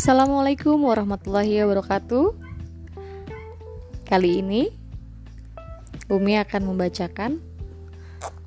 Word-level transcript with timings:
Assalamualaikum 0.00 0.80
warahmatullahi 0.80 1.60
wabarakatuh. 1.60 2.32
Kali 4.08 4.40
ini 4.40 4.72
Umi 6.08 6.40
akan 6.40 6.72
membacakan 6.72 7.36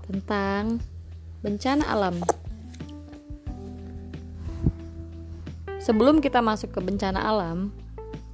tentang 0.09 0.81
bencana 1.45 1.85
alam. 1.85 2.17
Sebelum 5.77 6.25
kita 6.25 6.41
masuk 6.41 6.73
ke 6.73 6.81
bencana 6.81 7.21
alam, 7.21 7.69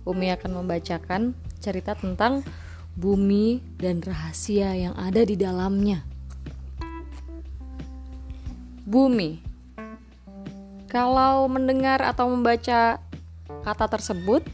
Umi 0.07 0.32
akan 0.32 0.64
membacakan 0.64 1.36
cerita 1.60 2.00
tentang 2.00 2.39
bumi 2.96 3.60
dan 3.83 4.00
rahasia 4.00 4.79
yang 4.79 4.96
ada 4.96 5.28
di 5.28 5.36
dalamnya. 5.36 6.07
Bumi 8.88 9.43
kalau 10.88 11.51
mendengar 11.51 12.00
atau 12.00 12.32
membaca 12.32 13.08
kata 13.61 13.91
tersebut, 13.91 14.45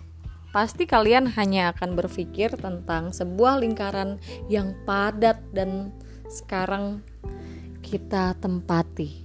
pasti 0.56 0.88
kalian 0.88 1.30
hanya 1.36 1.76
akan 1.76 2.00
berpikir 2.00 2.56
tentang 2.56 3.12
sebuah 3.12 3.60
lingkaran 3.60 4.18
yang 4.48 4.72
padat 4.88 5.42
dan 5.52 5.92
sekarang 6.32 7.04
kita 7.84 8.34
tempati. 8.40 9.22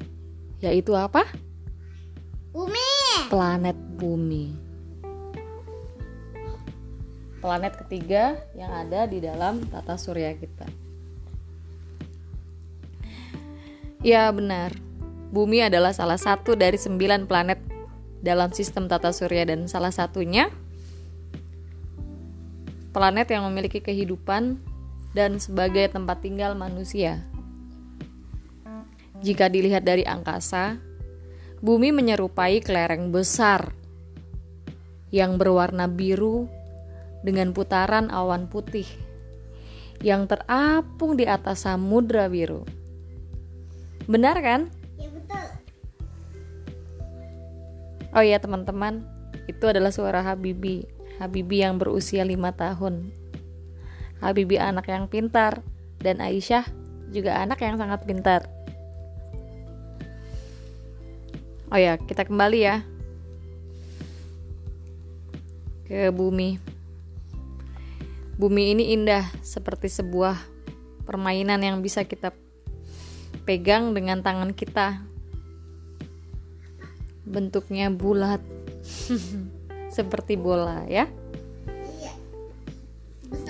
Yaitu 0.61 0.93
apa? 0.93 1.25
Bumi. 2.53 2.91
Planet 3.31 3.79
bumi. 3.97 4.53
Planet 7.41 7.73
ketiga 7.81 8.37
yang 8.53 8.69
ada 8.69 9.09
di 9.09 9.23
dalam 9.25 9.65
tata 9.71 9.97
surya 9.97 10.37
kita. 10.37 10.69
Ya 14.01 14.29
benar, 14.33 14.73
Bumi 15.31 15.63
adalah 15.63 15.95
salah 15.95 16.19
satu 16.19 16.59
dari 16.59 16.75
sembilan 16.75 17.31
planet 17.31 17.70
dalam 18.21 18.53
sistem 18.53 18.87
tata 18.89 19.13
surya 19.13 19.49
dan 19.49 19.65
salah 19.67 19.93
satunya 19.93 20.53
planet 22.93 23.33
yang 23.33 23.47
memiliki 23.49 23.81
kehidupan 23.81 24.61
dan 25.17 25.39
sebagai 25.43 25.91
tempat 25.91 26.23
tinggal 26.23 26.55
manusia. 26.55 27.25
Jika 29.21 29.53
dilihat 29.53 29.85
dari 29.85 30.07
angkasa, 30.07 30.81
bumi 31.61 31.93
menyerupai 31.93 32.65
kelereng 32.65 33.13
besar 33.13 33.75
yang 35.13 35.37
berwarna 35.37 35.91
biru 35.91 36.49
dengan 37.21 37.53
putaran 37.53 38.09
awan 38.09 38.49
putih 38.49 38.89
yang 40.01 40.25
terapung 40.25 41.21
di 41.21 41.29
atas 41.29 41.69
samudra 41.69 42.33
biru. 42.33 42.65
Benar 44.09 44.41
kan? 44.41 44.80
Oh 48.11 48.23
iya 48.27 48.43
teman-teman, 48.43 49.07
itu 49.47 49.65
adalah 49.71 49.95
suara 49.95 50.23
Habibi. 50.27 50.87
Habibi 51.23 51.63
yang 51.63 51.79
berusia 51.79 52.27
5 52.27 52.35
tahun. 52.57 53.15
Habibi 54.19 54.59
anak 54.59 54.91
yang 54.91 55.07
pintar 55.07 55.63
dan 56.03 56.19
Aisyah 56.19 56.67
juga 57.15 57.39
anak 57.39 57.63
yang 57.63 57.79
sangat 57.79 58.03
pintar. 58.03 58.51
Oh 61.71 61.79
ya, 61.79 61.95
kita 62.03 62.27
kembali 62.27 62.59
ya 62.59 62.83
ke 65.87 66.11
bumi. 66.11 66.59
Bumi 68.39 68.75
ini 68.75 68.95
indah 68.95 69.27
seperti 69.43 69.91
sebuah 69.91 70.39
permainan 71.07 71.63
yang 71.63 71.83
bisa 71.83 72.07
kita 72.07 72.31
pegang 73.43 73.91
dengan 73.95 74.23
tangan 74.23 74.55
kita 74.55 75.03
bentuknya 77.31 77.87
bulat 77.95 78.43
seperti 79.97 80.35
bola 80.35 80.83
ya. 80.91 81.07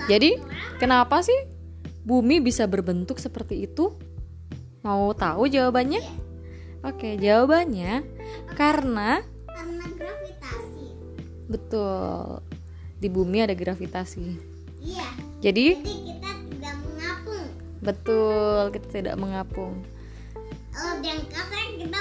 Jadi 0.09 0.37
kenapa 0.81 1.21
sih 1.21 1.35
bumi 2.01 2.41
bisa 2.41 2.65
berbentuk 2.65 3.21
seperti 3.21 3.69
itu? 3.69 3.93
Mau 4.81 5.13
tahu 5.13 5.45
jawabannya? 5.45 6.01
Oke, 6.81 7.13
jawabannya 7.21 8.01
karena 8.57 9.21
karena 9.45 9.85
gravitasi. 9.93 10.85
betul 11.45 12.41
di 12.97 13.07
bumi 13.13 13.45
ada 13.45 13.53
gravitasi. 13.53 14.25
Iya. 14.81 15.05
Jadi 15.45 15.77
Jadi 15.77 15.93
kita 16.09 16.29
tidak 16.49 16.75
mengapung. 16.81 17.45
betul 17.79 18.61
kita 18.73 18.87
tidak 18.89 19.15
mengapung. 19.21 19.73
Kalau 20.73 20.97
di 20.99 21.09
angkasa 21.13 21.57
kita 21.77 21.99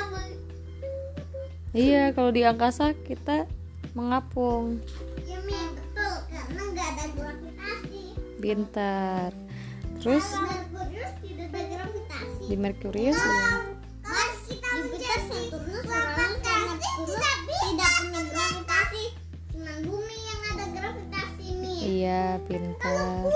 Iya, 1.70 2.10
kalau 2.10 2.34
di 2.34 2.42
angkasa 2.42 2.98
kita 3.06 3.46
mengapung. 3.94 4.82
ya 5.22 5.38
Mi, 5.46 5.54
betul 5.70 6.14
karena 6.26 6.62
nggak 6.74 6.88
ada 6.98 7.04
gravitasi. 7.14 8.02
Pintar. 8.42 9.30
Terus 10.02 10.26
Merkurius 10.34 11.12
tidak 11.22 11.46
ada 11.54 11.62
gravitasi. 11.70 12.42
di 12.50 12.56
Merkurius? 12.58 13.18
Kalau 14.02 14.34
kita 14.50 14.68
Jupiter, 14.82 15.18
Saturnus, 15.30 15.86
Uranus, 15.86 16.38
Neptunus 16.42 17.38
tidak 17.38 17.90
punya 18.02 18.22
gravitasi. 18.34 19.04
Cuma 19.54 19.72
bumi 19.86 20.16
yang 20.26 20.40
ada 20.50 20.66
gravitasi 20.74 21.46
Mi. 21.54 21.74
Iya, 22.02 22.22
pintar. 22.50 23.30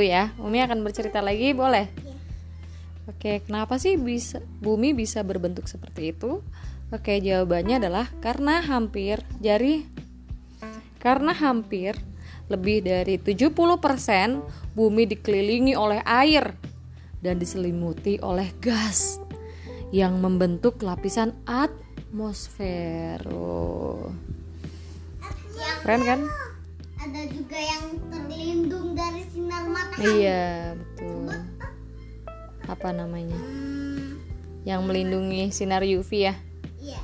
Tunggu 0.00 0.16
ya, 0.16 0.32
Umi 0.40 0.64
akan 0.64 0.80
bercerita 0.80 1.20
lagi, 1.20 1.52
boleh? 1.52 1.84
Iya. 1.92 2.16
Oke, 3.12 3.44
kenapa 3.44 3.76
sih 3.76 4.00
bisa 4.00 4.40
bumi 4.40 4.96
bisa 4.96 5.20
berbentuk 5.20 5.68
seperti 5.68 6.16
itu? 6.16 6.40
Oke, 6.88 7.20
jawabannya 7.20 7.84
adalah 7.84 8.08
karena 8.24 8.64
hampir 8.64 9.20
jadi 9.44 9.84
karena 11.04 11.36
hampir 11.36 12.00
lebih 12.48 12.80
dari 12.80 13.20
70% 13.20 14.72
bumi 14.72 15.04
dikelilingi 15.04 15.76
oleh 15.76 16.00
air 16.08 16.56
dan 17.20 17.36
diselimuti 17.36 18.16
oleh 18.24 18.56
gas 18.56 19.20
yang 19.92 20.16
membentuk 20.16 20.80
lapisan 20.80 21.36
atmosfer. 21.44 23.20
Oh, 23.28 24.08
keren 25.84 26.08
kan? 26.08 26.24
Ada 27.00 27.22
juga 27.32 27.56
yang 27.56 27.84
terlindung 28.12 28.92
dari 28.92 29.24
sinar 29.32 29.64
matahari. 29.64 30.20
Iya, 30.20 30.76
betul. 30.76 31.32
Apa 32.68 32.88
namanya? 32.92 33.40
Hmm, 33.40 34.20
Yang 34.62 34.80
melindungi 34.84 35.42
sinar 35.50 35.80
UV 35.80 36.10
ya. 36.28 36.34
iya. 36.76 37.00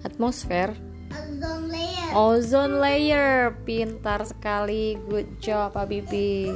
Atmosfer. 0.00 0.72
Ozone 1.12 1.68
layer. 1.68 2.08
Ozone 2.16 2.76
layer. 2.80 3.32
Pintar 3.68 4.24
sekali. 4.24 4.96
Good 4.96 5.44
job, 5.44 5.76
Habibi. 5.76 6.48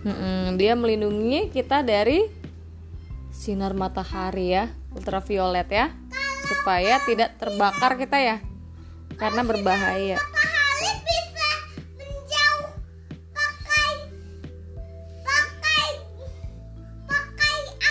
Mm-mm, 0.00 0.56
Dia 0.56 0.72
melindungi 0.72 1.52
kita 1.52 1.84
dari 1.84 2.24
sinar 3.28 3.76
matahari 3.76 4.56
ya, 4.56 4.72
ultraviolet 4.96 5.68
ya. 5.68 5.92
Supaya 6.48 7.04
tidak 7.04 7.36
terbakar 7.36 8.00
kita 8.00 8.16
ya. 8.16 8.36
Karena 9.20 9.44
berbahaya. 9.44 10.16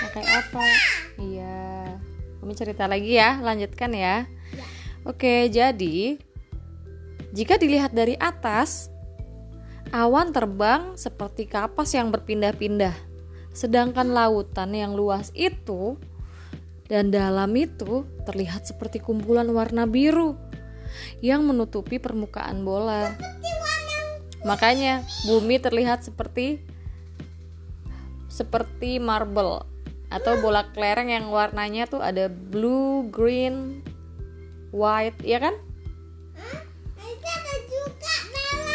Pakai 0.10 0.26
Pakai 0.26 0.42
apa? 0.42 0.66
Iya. 1.22 1.62
Kami 2.42 2.54
cerita 2.58 2.90
lagi 2.90 3.14
ya, 3.14 3.38
lanjutkan 3.46 3.94
ya. 3.94 4.26
Oke, 5.06 5.48
jadi 5.54 6.18
jika 7.30 7.62
dilihat 7.62 7.94
dari 7.94 8.18
atas, 8.18 8.90
awan 9.94 10.34
terbang 10.34 10.98
seperti 10.98 11.46
kapas 11.46 11.94
yang 11.94 12.10
berpindah-pindah. 12.10 12.96
Sedangkan 13.54 14.10
lautan 14.10 14.74
yang 14.74 14.98
luas 14.98 15.30
itu 15.38 16.02
dan 16.90 17.14
dalam 17.14 17.54
itu 17.54 18.02
terlihat 18.26 18.66
seperti 18.66 18.98
kumpulan 18.98 19.46
warna 19.54 19.86
biru 19.86 20.34
yang 21.22 21.46
menutupi 21.46 22.02
permukaan 22.02 22.66
bola. 22.66 23.14
Makanya 24.42 25.06
bumi 25.30 25.62
terlihat 25.62 26.02
seperti 26.02 26.66
seperti 28.32 28.98
marble 28.98 29.69
atau 30.10 30.42
bola 30.42 30.66
kelereng 30.74 31.14
yang 31.14 31.30
warnanya 31.30 31.86
tuh 31.86 32.02
ada 32.02 32.26
blue, 32.28 33.06
green, 33.14 33.86
white, 34.74 35.18
ya 35.22 35.38
kan? 35.38 35.56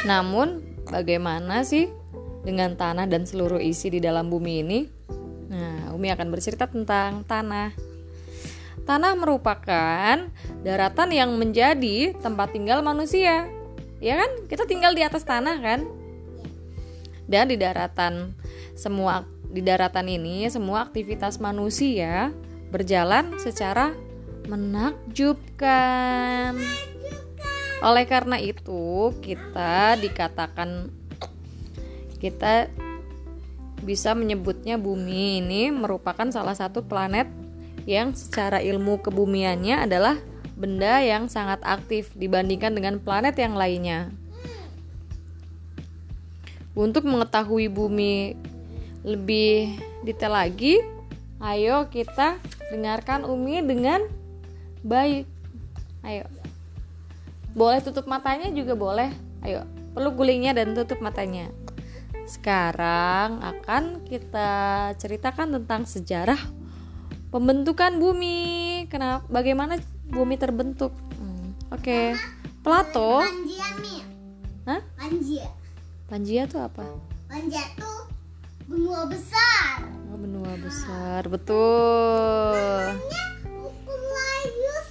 Namun, 0.07 0.63
bagaimana 0.87 1.67
sih 1.67 1.91
dengan 2.47 2.79
tanah 2.79 3.11
dan 3.11 3.27
seluruh 3.27 3.59
isi 3.59 3.91
di 3.91 3.99
dalam 3.99 4.31
bumi 4.31 4.53
ini? 4.63 4.81
Nah, 5.51 5.91
Umi 5.97 6.13
akan 6.15 6.31
bercerita 6.31 6.71
tentang 6.71 7.27
tanah. 7.27 7.75
Tanah 8.85 9.13
merupakan 9.17 10.29
daratan 10.61 11.11
yang 11.11 11.35
menjadi 11.35 12.13
tempat 12.21 12.53
tinggal 12.53 12.85
manusia. 12.85 13.49
ya 14.05 14.21
kan 14.21 14.31
kita 14.53 14.69
tinggal 14.69 14.93
di 14.93 15.01
atas 15.01 15.25
tanah 15.25 15.57
kan 15.65 15.89
dan 17.25 17.49
di 17.49 17.57
daratan 17.57 18.37
semua 18.77 19.25
di 19.55 19.63
daratan 19.63 20.11
ini 20.11 20.51
semua 20.51 20.83
aktivitas 20.83 21.39
manusia 21.39 22.35
berjalan 22.75 23.39
secara 23.39 23.95
menakjubkan 24.51 26.59
oleh 27.79 28.05
karena 28.11 28.43
itu 28.43 29.15
kita 29.23 29.95
dikatakan 30.03 30.91
kita 32.19 32.67
bisa 33.85 34.17
menyebutnya 34.19 34.75
bumi 34.75 35.39
ini 35.39 35.71
merupakan 35.71 36.27
salah 36.35 36.59
satu 36.59 36.83
planet 36.83 37.31
yang 37.85 38.17
secara 38.17 38.65
ilmu 38.65 39.05
kebumiannya 39.05 39.87
adalah 39.87 40.17
benda 40.57 41.05
yang 41.05 41.29
sangat 41.29 41.61
aktif 41.63 42.11
dibandingkan 42.17 42.73
dengan 42.73 42.97
planet 42.97 43.37
yang 43.37 43.53
lainnya. 43.53 44.09
Untuk 46.75 47.07
mengetahui 47.07 47.69
bumi 47.69 48.35
lebih 49.05 49.77
detail 50.01 50.33
lagi, 50.33 50.81
ayo 51.45 51.93
kita 51.93 52.41
dengarkan 52.73 53.29
Umi 53.29 53.61
dengan 53.61 54.01
baik. 54.81 55.29
Ayo. 56.01 56.25
Boleh 57.53 57.85
tutup 57.85 58.09
matanya 58.09 58.49
juga 58.51 58.73
boleh. 58.75 59.13
Ayo, 59.45 59.69
peluk 59.93 60.17
gulingnya 60.19 60.57
dan 60.57 60.73
tutup 60.73 61.05
matanya. 61.05 61.53
Sekarang 62.25 63.45
akan 63.45 64.09
kita 64.09 64.91
ceritakan 64.97 65.61
tentang 65.61 65.85
sejarah 65.85 66.41
pembentukan 67.29 68.01
bumi. 68.01 68.89
Kenapa 68.89 69.29
bagaimana 69.29 69.77
bumi 70.09 70.41
terbentuk? 70.41 70.97
Hmm, 71.21 71.53
Oke. 71.69 71.85
Okay. 71.85 72.07
Plato. 72.65 73.21
Panjia. 73.21 73.69
Hah? 74.65 74.81
Panjia. 74.97 75.47
Panjia 76.09 76.43
tuh 76.49 76.65
apa? 76.65 76.85
Panjia 77.29 77.61
tuh 77.77 77.94
benua 78.65 79.07
besar. 79.07 79.85
Oh, 80.09 80.17
benua 80.17 80.53
besar. 80.59 81.27
Betul. 81.27 82.95
Namanya 82.97 83.25
Layus. 84.15 84.89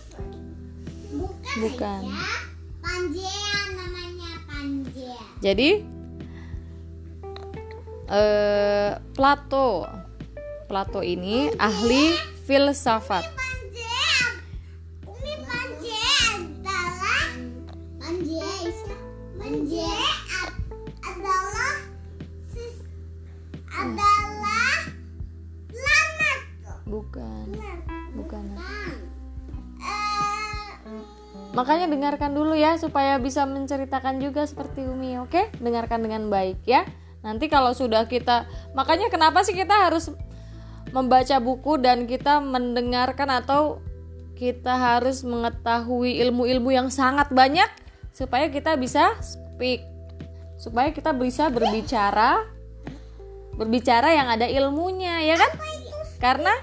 Bukan. 1.13 1.55
Bukan. 1.61 2.01
Ya. 2.05 2.27
Panjia 2.79 3.39
namanya 3.73 4.31
Panjia. 4.45 5.17
Jadi 5.39 5.69
eh 8.09 8.91
Plato. 9.13 9.87
Plato 10.63 10.99
ini 10.99 11.53
ahli 11.55 12.17
filsafat. 12.43 13.25
Panjia. 13.29 14.09
Umi 15.05 15.33
Panjia 15.45 16.09
adalah 16.33 17.25
Panjia 17.99 18.49
is- 18.65 18.89
Panjia 19.37 19.93
adalah 23.83 24.75
planet. 25.67 26.39
Bukan. 26.87 27.45
Bukan. 28.15 28.43
Bang. 28.55 28.95
Eh, 29.83 31.03
Makanya 31.53 31.85
dengarkan 31.91 32.33
dulu 32.33 32.57
ya 32.57 32.79
supaya 32.79 33.19
bisa 33.21 33.45
menceritakan 33.45 34.17
juga 34.23 34.47
seperti 34.47 34.87
Umi, 34.87 35.21
oke? 35.21 35.53
Dengarkan 35.59 36.01
dengan 36.01 36.31
baik 36.31 36.65
ya. 36.65 36.87
Nanti 37.21 37.47
kalau 37.47 37.71
sudah 37.71 38.07
kita 38.07 38.47
makanya 38.75 39.07
kenapa 39.07 39.45
sih 39.45 39.55
kita 39.55 39.87
harus 39.87 40.11
membaca 40.91 41.39
buku 41.39 41.79
dan 41.79 42.05
kita 42.09 42.41
mendengarkan 42.43 43.29
atau 43.31 43.79
kita 44.33 44.75
harus 44.75 45.23
mengetahui 45.23 46.19
ilmu-ilmu 46.25 46.73
yang 46.73 46.89
sangat 46.89 47.31
banyak 47.31 47.69
supaya 48.11 48.49
kita 48.49 48.75
bisa 48.75 49.13
speak. 49.21 49.85
Supaya 50.57 50.89
kita 50.95 51.11
bisa 51.15 51.51
berbicara 51.51 52.52
berbicara 53.53 54.13
yang 54.13 54.27
ada 54.29 54.49
ilmunya, 54.49 55.21
ya 55.23 55.35
kan? 55.37 55.51
Karena 56.17 56.53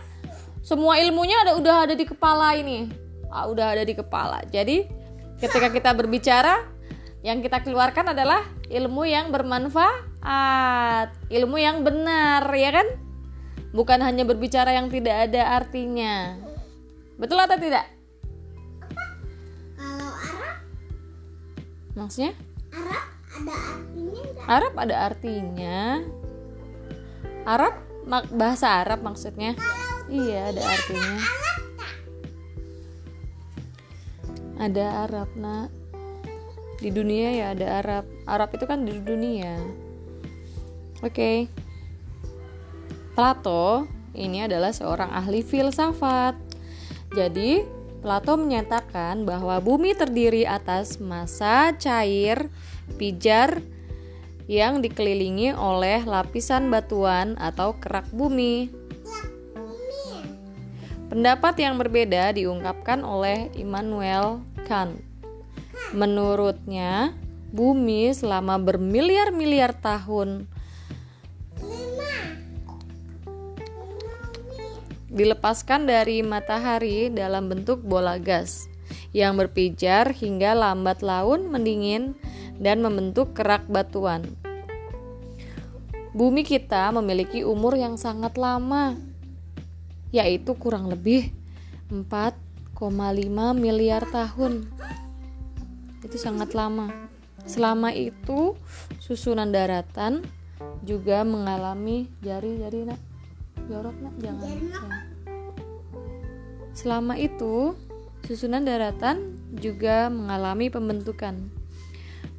semua 0.61 1.01
ilmunya 1.01 1.41
ada 1.43 1.53
udah 1.57 1.77
ada 1.89 1.95
di 1.97 2.05
kepala 2.07 2.55
ini. 2.55 2.91
Ah, 3.31 3.47
udah 3.47 3.79
ada 3.79 3.85
di 3.87 3.95
kepala. 3.95 4.43
Jadi 4.51 4.87
ketika 5.39 5.71
kita 5.71 5.91
berbicara 5.95 6.67
yang 7.21 7.45
kita 7.45 7.61
keluarkan 7.61 8.13
adalah 8.13 8.45
ilmu 8.69 9.05
yang 9.07 9.31
bermanfaat. 9.33 11.15
Ilmu 11.29 11.57
yang 11.61 11.85
benar 11.85 12.49
ya 12.53 12.71
kan? 12.81 12.87
Bukan 13.71 14.03
hanya 14.03 14.27
berbicara 14.27 14.75
yang 14.75 14.91
tidak 14.91 15.31
ada 15.31 15.63
artinya. 15.63 16.35
Betul 17.21 17.39
atau 17.39 17.61
tidak? 17.61 17.87
Kalau 19.79 20.11
Arab, 20.11 20.57
maksudnya? 21.95 22.33
Arab 22.75 23.07
ada 23.31 23.55
artinya 23.55 24.21
enggak? 24.27 24.49
Arab 24.49 24.75
ada 24.75 24.97
artinya 25.07 25.79
Arab? 27.45 27.75
Bahasa 28.35 28.83
Arab 28.83 29.05
maksudnya? 29.05 29.55
Iya 30.11 30.51
ada 30.51 30.63
artinya. 30.67 31.17
Ada 34.61 34.85
Arab 35.09 35.29
nak. 35.39 35.69
Di 36.81 36.91
dunia 36.93 37.29
ya 37.33 37.47
ada 37.53 37.67
Arab. 37.81 38.05
Arab 38.27 38.49
itu 38.57 38.65
kan 38.67 38.83
di 38.85 38.97
dunia. 38.99 39.57
Oke. 41.01 41.49
Plato 43.15 43.89
ini 44.17 44.45
adalah 44.45 44.73
seorang 44.75 45.13
ahli 45.13 45.41
filsafat. 45.45 46.37
Jadi 47.15 47.63
Plato 48.01 48.41
menyatakan 48.41 49.29
bahwa 49.29 49.61
bumi 49.61 49.93
terdiri 49.93 50.49
atas 50.49 50.97
massa 50.97 51.77
cair 51.77 52.49
pijar 52.97 53.61
yang 54.51 54.83
dikelilingi 54.83 55.55
oleh 55.55 56.03
lapisan 56.03 56.75
batuan 56.75 57.39
atau 57.39 57.79
kerak 57.79 58.11
bumi 58.11 58.81
Pendapat 61.11 61.59
yang 61.59 61.75
berbeda 61.75 62.31
diungkapkan 62.39 63.03
oleh 63.03 63.51
Immanuel 63.59 64.47
Kant. 64.71 64.95
Menurutnya, 65.91 67.19
bumi 67.51 68.15
selama 68.15 68.63
bermiliar-miliar 68.63 69.75
tahun 69.75 70.47
dilepaskan 75.11 75.91
dari 75.91 76.23
matahari 76.23 77.11
dalam 77.11 77.51
bentuk 77.51 77.83
bola 77.83 78.15
gas 78.23 78.71
yang 79.11 79.35
berpijar 79.35 80.15
hingga 80.15 80.55
lambat 80.55 81.03
laun 81.03 81.51
mendingin 81.51 82.15
dan 82.63 82.87
membentuk 82.87 83.35
kerak 83.35 83.67
batuan. 83.67 84.40
Bumi 86.11 86.43
kita 86.43 86.91
memiliki 86.91 87.47
umur 87.47 87.79
yang 87.79 87.95
sangat 87.95 88.35
lama, 88.35 88.99
yaitu 90.11 90.59
kurang 90.59 90.91
lebih 90.91 91.31
4,5 91.87 92.75
miliar 93.55 94.03
tahun. 94.11 94.67
Itu 96.03 96.19
sangat 96.19 96.51
lama. 96.59 96.91
Selama 97.47 97.95
itu 97.95 98.59
susunan 98.99 99.55
daratan 99.55 100.27
juga 100.83 101.23
mengalami 101.23 102.11
jari-jari 102.27 102.91
nak. 102.91 103.01
Jorok 103.71 103.97
nak 104.03 104.15
jangan. 104.19 104.49
jangan. 104.51 105.03
Selama 106.75 107.15
itu 107.23 107.79
susunan 108.27 108.67
daratan 108.67 109.39
juga 109.55 110.11
mengalami 110.11 110.75
pembentukan. 110.75 111.39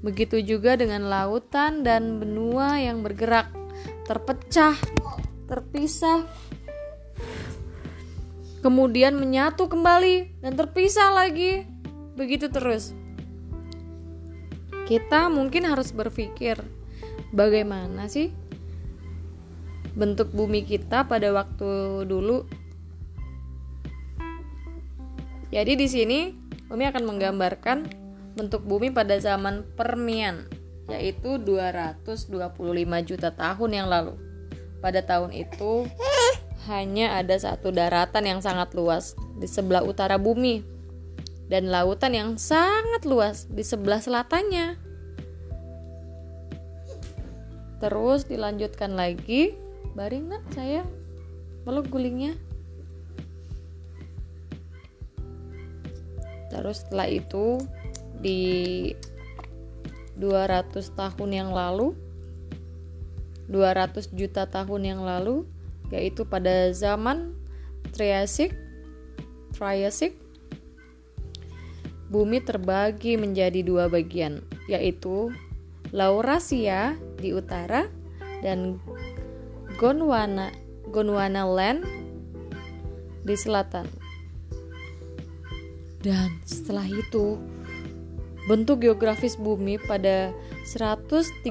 Begitu 0.02 0.42
juga 0.42 0.74
dengan 0.74 1.06
lautan 1.08 1.86
dan 1.86 2.18
benua 2.18 2.82
yang 2.82 3.06
bergerak, 3.06 3.54
terpecah, 4.12 4.76
terpisah, 5.48 6.28
kemudian 8.60 9.16
menyatu 9.16 9.72
kembali 9.72 10.44
dan 10.44 10.60
terpisah 10.60 11.16
lagi. 11.16 11.64
Begitu 12.20 12.52
terus. 12.52 12.92
Kita 14.84 15.32
mungkin 15.32 15.64
harus 15.64 15.96
berpikir 15.96 16.60
bagaimana 17.32 18.12
sih 18.12 18.36
bentuk 19.96 20.36
bumi 20.36 20.68
kita 20.68 21.08
pada 21.08 21.32
waktu 21.32 22.04
dulu. 22.04 22.44
Jadi 25.56 25.80
di 25.80 25.88
sini 25.88 26.20
Umi 26.68 26.84
akan 26.84 27.04
menggambarkan 27.08 27.78
bentuk 28.36 28.68
bumi 28.68 28.92
pada 28.92 29.16
zaman 29.24 29.64
Permian, 29.80 30.48
yaitu 30.92 31.40
225 31.40 32.28
juta 33.08 33.30
tahun 33.32 33.72
yang 33.72 33.88
lalu. 33.88 34.20
Pada 34.84 35.00
tahun 35.06 35.32
itu 35.32 35.88
hanya 36.70 37.18
ada 37.18 37.34
satu 37.38 37.74
daratan 37.74 38.28
yang 38.28 38.40
sangat 38.44 38.76
luas 38.78 39.18
di 39.40 39.50
sebelah 39.50 39.82
utara 39.82 40.22
bumi 40.22 40.62
dan 41.50 41.68
lautan 41.68 42.14
yang 42.14 42.30
sangat 42.38 43.04
luas 43.04 43.50
di 43.50 43.66
sebelah 43.66 44.00
selatannya. 44.00 44.80
Terus 47.82 48.30
dilanjutkan 48.30 48.94
lagi, 48.94 49.58
baring 49.98 50.30
nak 50.30 50.46
sayang, 50.54 50.88
peluk 51.66 51.90
gulingnya. 51.90 52.38
Terus 56.54 56.86
setelah 56.86 57.10
itu 57.10 57.58
di 58.22 58.94
200 60.22 60.70
tahun 60.94 61.30
yang 61.34 61.50
lalu 61.50 61.98
200 63.50 64.14
juta 64.14 64.46
tahun 64.46 64.82
yang 64.86 65.02
lalu 65.02 65.50
yaitu 65.90 66.24
pada 66.24 66.70
zaman 66.72 67.34
Triassic 67.92 68.54
Triassic 69.52 70.16
bumi 72.08 72.40
terbagi 72.40 73.18
menjadi 73.18 73.66
dua 73.66 73.90
bagian 73.90 74.46
yaitu 74.70 75.34
Laurasia 75.92 76.96
di 77.20 77.36
utara 77.36 77.92
dan 78.40 78.80
Gondwana 79.76 80.56
Gondwana 80.88 81.44
Land 81.48 81.84
di 83.24 83.36
selatan. 83.38 83.88
Dan 86.02 86.42
setelah 86.44 86.86
itu, 86.90 87.38
bentuk 88.50 88.82
geografis 88.82 89.38
bumi 89.38 89.78
pada 89.78 90.34
135 90.66 91.46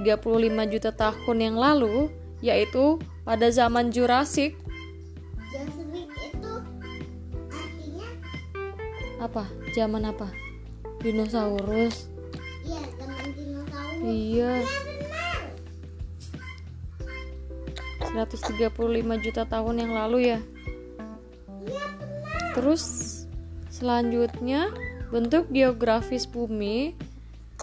juta 0.73 0.91
tahun 0.91 1.39
yang 1.39 1.57
lalu, 1.59 2.11
yaitu 2.43 2.99
pada 3.23 3.51
zaman 3.53 3.93
Jurassic. 3.95 4.59
Jurassic 5.51 5.87
itu 6.35 6.53
artinya 7.53 8.09
Apa? 9.21 9.45
Zaman 9.77 10.03
apa? 10.09 10.29
Dinosaurus. 11.01 12.11
iya 12.67 12.83
teman 12.99 13.29
dinosaurus. 13.33 14.05
Iya, 14.05 14.53
Ya 14.61 14.69
benar. 18.11 18.27
135 18.27 19.25
juta 19.25 19.43
tahun 19.47 19.77
yang 19.87 19.93
lalu 19.95 20.19
ya. 20.35 20.41
Iya 21.63 21.85
benar. 21.97 22.53
Terus 22.59 22.85
selanjutnya 23.71 24.75
bentuk 25.11 25.51
geografis 25.51 26.25
bumi 26.25 26.95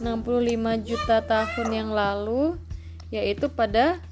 65 0.04 0.84
juta 0.84 1.24
tahun 1.24 1.70
yang 1.74 1.90
lalu 1.96 2.60
yaitu 3.10 3.48
pada 3.48 4.04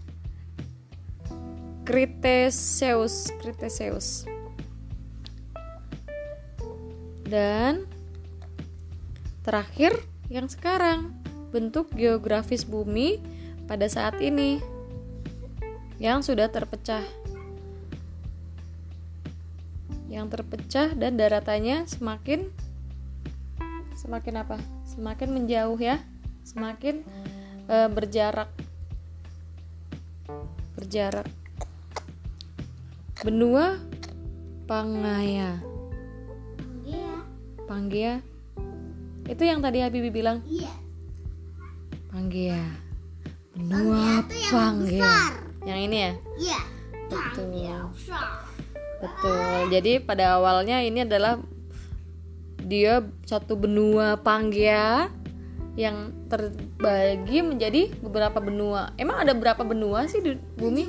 Cretaceous, 1.85 3.29
Cretaceous. 3.37 4.25
Dan 7.21 7.85
terakhir 9.45 9.93
yang 10.25 10.49
sekarang 10.49 11.13
bentuk 11.53 11.93
geografis 11.93 12.65
bumi 12.65 13.21
pada 13.69 13.85
saat 13.85 14.17
ini 14.17 14.57
yang 16.01 16.25
sudah 16.25 16.49
terpecah 16.49 17.05
yang 20.09 20.29
terpecah 20.29 20.93
dan 20.97 21.17
daratannya 21.17 21.85
semakin 21.85 22.49
semakin 24.05 24.35
apa? 24.45 24.57
Semakin 24.85 25.29
menjauh 25.33 25.79
ya, 25.81 25.97
semakin 26.45 27.01
eh, 27.65 27.89
berjarak 27.89 28.53
berjarak. 30.77 31.25
Benua 33.25 33.81
Pangaya. 34.69 35.57
Panggea. 37.65 38.21
Itu 39.25 39.41
yang 39.41 39.57
tadi 39.65 39.81
Habibi 39.81 40.13
bilang 40.13 40.45
Iya. 40.45 40.69
Panggea. 42.13 42.61
Benua 43.57 44.21
Panggea 44.21 44.29
tuh 44.29 44.37
yang. 44.37 45.17
Yang 45.65 45.79
ini 45.89 45.97
ya? 45.97 46.11
Iya. 46.37 46.59
Betul. 47.09 47.81
Betul. 49.01 49.57
Jadi 49.73 49.91
pada 50.01 50.37
awalnya 50.37 50.85
ini 50.85 51.01
adalah 51.01 51.41
dia 52.65 53.05
satu 53.29 53.53
benua 53.53 54.17
Panggea 54.17 55.13
yang 55.77 56.11
terbagi 56.31 57.43
menjadi 57.45 57.93
beberapa 58.01 58.41
benua. 58.41 58.95
Emang 58.97 59.21
ada 59.21 59.37
berapa 59.37 59.61
benua 59.61 60.09
sih 60.09 60.23
di 60.23 60.33
bumi? 60.57 60.87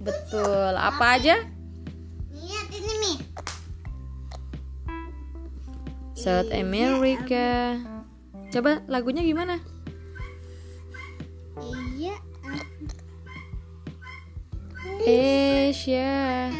Betul. 0.00 0.76
Apa 0.76 1.18
aja? 1.18 1.40
Lihat 2.30 2.68
ini 2.70 2.92
nih. 3.02 3.16
South 6.14 6.52
America. 6.52 7.80
Coba 8.52 8.84
lagunya 8.86 9.26
gimana? 9.26 9.58
Iya. 11.96 12.16
Asia. 15.06 16.52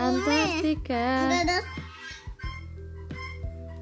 Antartika. 0.00 1.06
udah 1.22 1.40
ada 1.40 1.56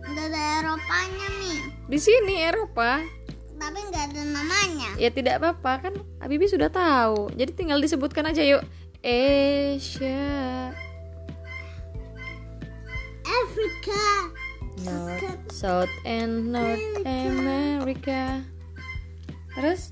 udah 0.04 0.24
ada 0.26 0.40
Eropanya 0.58 1.28
nih, 1.38 1.58
Di 1.86 1.98
sini 1.98 2.34
Eropa. 2.42 2.98
tapi 3.56 3.78
nggak 3.84 4.04
ada 4.10 4.22
namanya. 4.24 4.88
Ya 4.96 5.10
tidak 5.10 5.38
apa-apa 5.38 5.72
kan 5.80 5.94
Habibi 6.18 6.46
sudah 6.46 6.66
tahu. 6.68 7.30
Jadi 7.34 7.50
tinggal 7.52 7.78
disebutkan 7.78 8.26
aja 8.26 8.40
yuk. 8.40 8.62
Asia. 8.98 10.70
Afrika, 13.24 14.06
North, 14.80 15.26
South 15.50 15.92
and 16.02 16.50
North 16.50 16.82
America. 17.02 18.42
Terus 19.52 19.90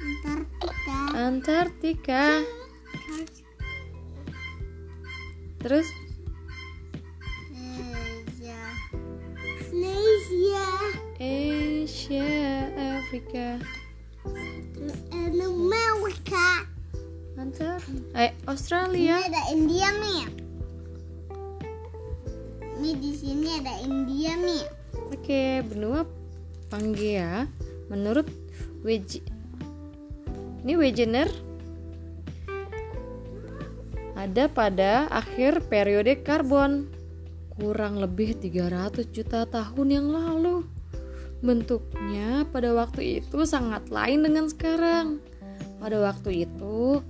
Antartika, 0.00 0.98
Antartika. 1.12 2.24
Terus 5.60 5.86
Asia, 7.52 8.60
Malaysia, 9.76 10.66
Asia, 11.20 12.28
Afrika. 12.96 13.60
and 15.12 15.36
America. 15.36 16.64
Antar 17.36 17.80
eh 18.16 18.32
Ini 18.32 18.48
Australia. 18.48 19.16
ada 19.20 19.42
India 19.52 19.88
nih. 20.00 20.24
Ini 22.80 22.90
di 22.96 23.12
sini 23.12 23.48
ada 23.60 23.74
India 23.84 24.36
nih. 24.40 24.64
Oke, 25.12 25.60
benua 25.68 26.08
Pangaea 26.72 27.44
menurut 27.92 28.28
Wege 28.80 29.20
ini 30.64 30.76
Wegener 30.76 31.28
ada 34.20 34.52
pada 34.52 35.08
akhir 35.08 35.64
periode 35.72 36.20
karbon 36.20 36.92
kurang 37.56 37.96
lebih 37.96 38.36
300 38.36 39.08
juta 39.08 39.48
tahun 39.48 39.88
yang 39.88 40.06
lalu. 40.12 40.68
Bentuknya 41.40 42.44
pada 42.52 42.76
waktu 42.76 43.24
itu 43.24 43.48
sangat 43.48 43.88
lain 43.88 44.20
dengan 44.28 44.44
sekarang. 44.44 45.24
Pada 45.80 46.04
waktu 46.04 46.44
itu 46.44 47.00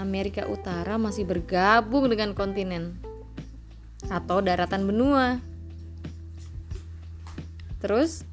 Amerika 0.00 0.48
Utara 0.48 0.96
masih 0.96 1.28
bergabung 1.28 2.08
dengan 2.08 2.32
kontinen 2.32 2.96
atau 4.08 4.40
daratan 4.40 4.88
benua. 4.88 5.44
Terus 7.84 8.24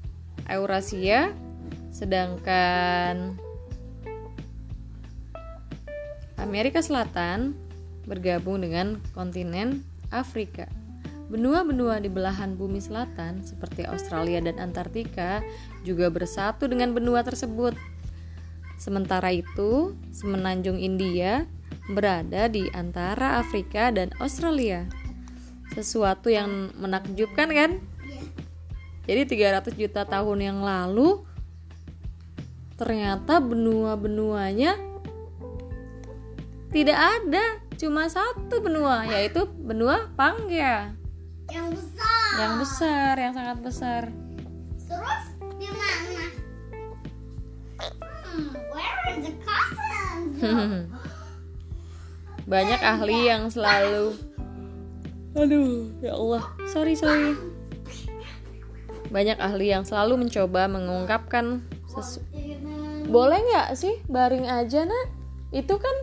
Eurasia 0.48 1.36
sedangkan 1.92 3.36
Amerika 6.40 6.80
Selatan 6.80 7.61
bergabung 8.12 8.60
dengan 8.60 9.00
kontinen 9.16 9.88
Afrika. 10.12 10.68
Benua-benua 11.32 12.04
di 12.04 12.12
belahan 12.12 12.60
bumi 12.60 12.84
selatan 12.84 13.40
seperti 13.48 13.88
Australia 13.88 14.44
dan 14.44 14.60
Antartika 14.60 15.40
juga 15.88 16.12
bersatu 16.12 16.68
dengan 16.68 16.92
benua 16.92 17.24
tersebut. 17.24 17.72
Sementara 18.76 19.32
itu, 19.32 19.96
semenanjung 20.12 20.76
India 20.76 21.48
berada 21.88 22.52
di 22.52 22.68
antara 22.76 23.40
Afrika 23.40 23.96
dan 23.96 24.12
Australia. 24.20 24.84
Sesuatu 25.72 26.28
yang 26.28 26.76
menakjubkan 26.76 27.48
kan? 27.48 27.72
Jadi 29.08 29.40
300 29.40 29.72
juta 29.80 30.04
tahun 30.04 30.52
yang 30.52 30.60
lalu 30.60 31.24
ternyata 32.76 33.40
benua-benuanya 33.40 34.76
tidak 36.72 37.00
ada, 37.00 37.46
cuma 37.82 38.06
satu 38.06 38.62
benua 38.62 39.10
yaitu 39.10 39.50
benua 39.58 40.14
Pangaea 40.14 40.94
Yang 41.50 41.82
besar. 41.82 42.30
yang 42.38 42.54
besar, 42.62 43.14
yang 43.18 43.34
sangat 43.34 43.58
besar. 43.60 44.02
Terus 44.86 45.24
di 45.58 45.68
mana? 45.68 46.24
Hmm, 47.82 48.50
where 48.70 49.00
is 49.12 49.26
the? 49.26 49.34
Banyak 52.52 52.80
ahli 52.80 53.28
yang 53.28 53.50
selalu 53.50 54.16
Aduh, 55.32 55.88
ya 56.04 56.12
Allah. 56.14 56.44
Sorry, 56.68 56.92
sorry. 56.94 57.36
Banyak 59.08 59.40
ahli 59.40 59.72
yang 59.72 59.88
selalu 59.88 60.28
mencoba 60.28 60.68
mengungkapkan 60.68 61.64
sesu- 61.88 62.24
Boleh 63.08 63.40
nggak 63.40 63.76
sih 63.76 64.00
baring 64.06 64.44
aja, 64.44 64.84
Nak? 64.84 65.08
Itu 65.52 65.80
kan 65.80 65.96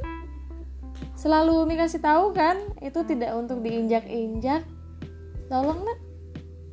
selalu 1.18 1.66
Umi 1.66 1.74
kasih 1.74 1.98
tahu 1.98 2.30
kan, 2.30 2.62
itu 2.78 3.02
tidak 3.02 3.34
untuk 3.34 3.60
diinjak-injak. 3.66 4.62
tolong 5.50 5.82
nak. 5.82 5.98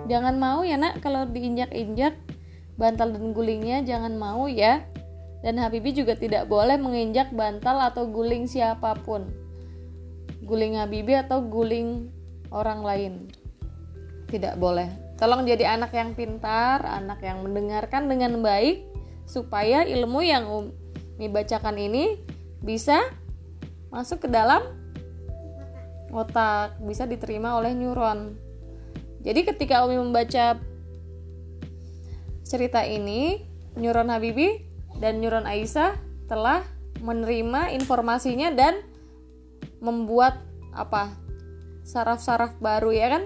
Jangan 0.06 0.36
mau 0.38 0.62
ya 0.62 0.78
nak 0.78 1.02
kalau 1.02 1.26
diinjak-injak. 1.26 2.14
Bantal 2.76 3.16
dan 3.16 3.32
gulingnya 3.32 3.82
jangan 3.82 4.20
mau 4.20 4.46
ya. 4.46 4.86
Dan 5.42 5.58
Habibi 5.58 5.96
juga 5.96 6.14
tidak 6.20 6.52
boleh 6.52 6.76
menginjak 6.76 7.32
bantal 7.32 7.80
atau 7.80 8.06
guling 8.06 8.46
siapa 8.46 8.94
pun. 9.02 9.32
Guling 10.44 10.78
Habibi 10.78 11.16
atau 11.16 11.40
guling 11.40 12.12
orang 12.52 12.84
lain. 12.84 13.14
Tidak 14.28 14.60
boleh. 14.60 14.92
Tolong 15.16 15.48
jadi 15.48 15.80
anak 15.80 15.96
yang 15.96 16.12
pintar 16.12 16.84
anak 16.84 17.24
yang 17.24 17.40
mendengarkan 17.40 18.12
dengan 18.12 18.44
baik 18.44 18.84
supaya 19.24 19.88
ilmu 19.88 20.20
yang 20.20 20.44
Umi 20.52 21.32
bacakan 21.32 21.80
ini 21.80 22.20
bisa 22.60 23.00
masuk 23.96 24.28
ke 24.28 24.30
dalam 24.30 24.60
otak, 26.12 26.76
bisa 26.84 27.08
diterima 27.08 27.56
oleh 27.56 27.72
neuron. 27.72 28.36
Jadi 29.24 29.48
ketika 29.48 29.88
Umi 29.88 29.96
membaca 29.96 30.60
cerita 32.44 32.84
ini, 32.84 33.40
neuron 33.80 34.12
Habibi 34.12 34.68
dan 35.00 35.24
neuron 35.24 35.48
Aisyah 35.48 35.96
telah 36.28 36.68
menerima 37.00 37.72
informasinya 37.72 38.52
dan 38.52 38.84
membuat 39.80 40.44
apa? 40.76 41.16
saraf-saraf 41.86 42.58
baru 42.58 42.90
ya 42.90 43.14
kan? 43.14 43.24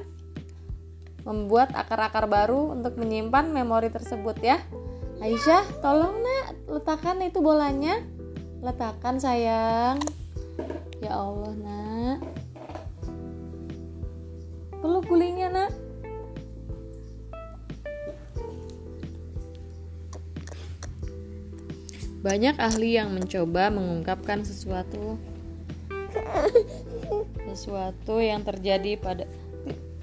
Membuat 1.23 1.71
akar-akar 1.71 2.27
baru 2.27 2.75
untuk 2.75 2.99
menyimpan 2.99 3.55
memori 3.55 3.88
tersebut 3.88 4.35
ya. 4.43 4.59
Aisyah, 5.23 5.79
tolong 5.79 6.19
nak 6.19 6.45
letakkan 6.67 7.23
itu 7.23 7.39
bolanya. 7.39 8.03
Letakkan 8.59 9.15
sayang. 9.15 10.03
Ya 10.99 11.15
Allah 11.15 11.53
nak. 11.57 12.19
Peluk 14.79 15.03
gulingnya 15.07 15.49
nak. 15.51 15.71
Banyak 22.19 22.59
ahli 22.59 22.99
yang 22.99 23.15
mencoba 23.15 23.71
mengungkapkan 23.71 24.43
sesuatu 24.43 25.15
sesuatu 27.47 28.19
yang 28.19 28.43
terjadi 28.43 28.99
pada 28.99 29.23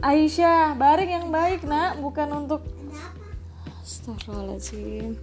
Aisyah, 0.01 0.77
baring 0.77 1.13
yang 1.13 1.29
baik 1.33 1.65
nak, 1.65 2.01
bukan 2.01 2.29
untuk 2.45 2.65
Astagfirullahaladzim 3.81 5.17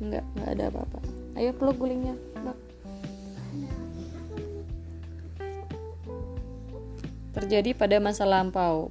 Enggak, 0.00 0.24
enggak 0.36 0.50
ada 0.56 0.64
apa-apa 0.72 0.98
Ayo 1.36 1.50
peluk 1.52 1.76
gulingnya 1.76 2.14
Bak. 2.40 2.69
Terjadi 7.30 7.74
pada 7.78 8.02
masa 8.02 8.26
lampau. 8.26 8.90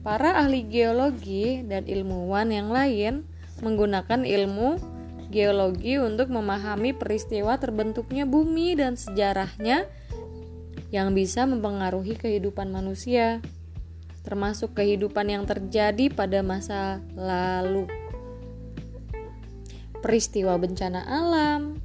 Para 0.00 0.40
ahli 0.40 0.64
geologi 0.64 1.60
dan 1.62 1.84
ilmuwan 1.84 2.48
yang 2.50 2.72
lain 2.72 3.28
menggunakan 3.60 4.24
ilmu 4.24 4.80
geologi 5.28 6.00
untuk 6.00 6.32
memahami 6.32 6.96
peristiwa 6.96 7.54
terbentuknya 7.60 8.26
bumi 8.26 8.74
dan 8.74 8.98
sejarahnya 8.98 9.86
yang 10.90 11.14
bisa 11.14 11.46
mempengaruhi 11.46 12.18
kehidupan 12.18 12.72
manusia, 12.74 13.38
termasuk 14.26 14.74
kehidupan 14.74 15.30
yang 15.30 15.44
terjadi 15.46 16.10
pada 16.10 16.42
masa 16.42 16.98
lalu. 17.14 17.86
Peristiwa 20.02 20.58
bencana 20.58 21.06
alam, 21.06 21.78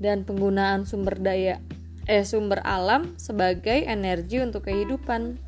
dan 0.00 0.24
penggunaan 0.24 0.88
sumber 0.88 1.20
daya 1.20 1.60
eh 2.10 2.26
sumber 2.26 2.58
alam 2.66 3.14
sebagai 3.14 3.86
energi 3.86 4.42
untuk 4.42 4.66
kehidupan. 4.66 5.38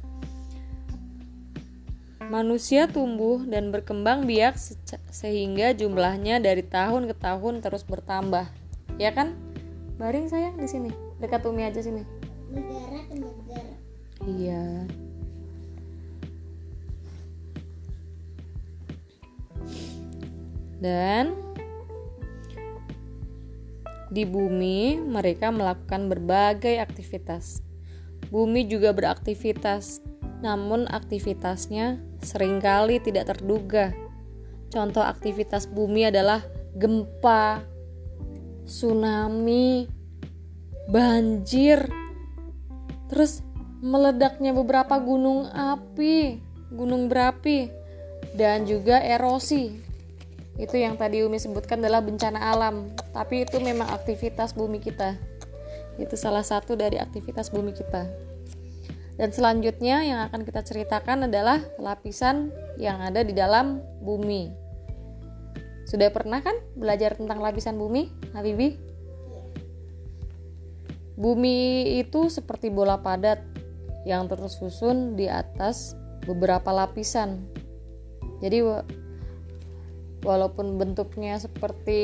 Manusia 2.30 2.86
tumbuh 2.86 3.42
dan 3.42 3.74
berkembang 3.74 4.30
biak 4.30 4.54
sehingga 5.10 5.74
jumlahnya 5.74 6.38
dari 6.38 6.62
tahun 6.62 7.10
ke 7.10 7.18
tahun 7.18 7.66
terus 7.66 7.82
bertambah. 7.82 8.46
Ya 8.94 9.10
kan? 9.10 9.34
Baring 9.98 10.30
sayang 10.30 10.54
di 10.54 10.70
sini. 10.70 10.94
Dekat 11.18 11.42
Umi 11.50 11.66
aja 11.66 11.82
sini. 11.82 12.06
Negara 12.54 13.00
ke 13.10 13.14
negara. 13.18 13.74
Iya. 14.22 14.86
Dan 20.78 21.51
di 24.12 24.28
bumi, 24.28 25.00
mereka 25.00 25.48
melakukan 25.48 26.12
berbagai 26.12 26.76
aktivitas. 26.76 27.64
Bumi 28.28 28.68
juga 28.68 28.92
beraktivitas, 28.92 30.04
namun 30.44 30.84
aktivitasnya 30.84 31.96
sering 32.20 32.60
kali 32.60 33.00
tidak 33.00 33.32
terduga. 33.32 33.96
Contoh 34.68 35.00
aktivitas 35.00 35.64
bumi 35.64 36.12
adalah 36.12 36.44
gempa, 36.76 37.64
tsunami, 38.68 39.88
banjir, 40.92 41.88
terus 43.08 43.40
meledaknya 43.80 44.52
beberapa 44.52 45.00
gunung 45.00 45.48
api, 45.48 46.40
gunung 46.72 47.08
berapi, 47.08 47.68
dan 48.36 48.64
juga 48.64 49.00
erosi 49.00 49.91
itu 50.60 50.76
yang 50.76 51.00
tadi 51.00 51.24
Umi 51.24 51.40
sebutkan 51.40 51.80
adalah 51.80 52.04
bencana 52.04 52.52
alam. 52.52 52.92
Tapi 53.16 53.48
itu 53.48 53.56
memang 53.56 53.88
aktivitas 53.88 54.52
bumi 54.52 54.84
kita. 54.84 55.16
Itu 55.96 56.16
salah 56.16 56.44
satu 56.44 56.76
dari 56.76 57.00
aktivitas 57.00 57.48
bumi 57.48 57.72
kita. 57.72 58.08
Dan 59.16 59.28
selanjutnya 59.32 60.04
yang 60.04 60.20
akan 60.28 60.44
kita 60.44 60.64
ceritakan 60.64 61.28
adalah 61.28 61.60
lapisan 61.76 62.52
yang 62.80 63.00
ada 63.00 63.20
di 63.24 63.32
dalam 63.36 63.80
bumi. 64.00 64.52
Sudah 65.84 66.08
pernah 66.08 66.40
kan 66.40 66.56
belajar 66.72 67.16
tentang 67.16 67.40
lapisan 67.44 67.76
bumi 67.76 68.08
Habibi? 68.32 68.80
Bumi 71.12 71.84
itu 72.00 72.32
seperti 72.32 72.72
bola 72.72 72.96
padat 73.04 73.44
yang 74.08 74.24
terus 74.26 74.56
susun 74.56 75.14
di 75.14 75.28
atas 75.28 75.92
beberapa 76.24 76.72
lapisan. 76.72 77.44
Jadi 78.40 78.58
walaupun 80.22 80.78
bentuknya 80.78 81.38
seperti 81.38 82.00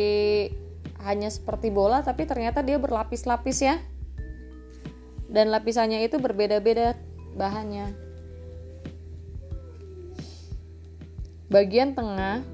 hanya 0.99 1.31
seperti 1.31 1.71
bola 1.71 2.03
tapi 2.03 2.27
ternyata 2.27 2.61
dia 2.63 2.77
berlapis-lapis 2.77 3.59
ya. 3.63 3.79
Dan 5.29 5.53
lapisannya 5.53 6.09
itu 6.09 6.17
berbeda-beda 6.17 6.97
bahannya. 7.37 7.93
Bagian 11.49 11.93
tengah 11.97 12.45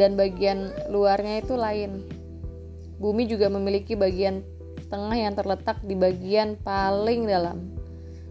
dan 0.00 0.16
bagian 0.16 0.72
luarnya 0.88 1.44
itu 1.44 1.54
lain. 1.56 2.08
Bumi 2.96 3.28
juga 3.28 3.52
memiliki 3.52 3.96
bagian 3.96 4.40
tengah 4.88 5.16
yang 5.16 5.36
terletak 5.36 5.80
di 5.84 5.92
bagian 5.92 6.56
paling 6.64 7.28
dalam. 7.28 7.72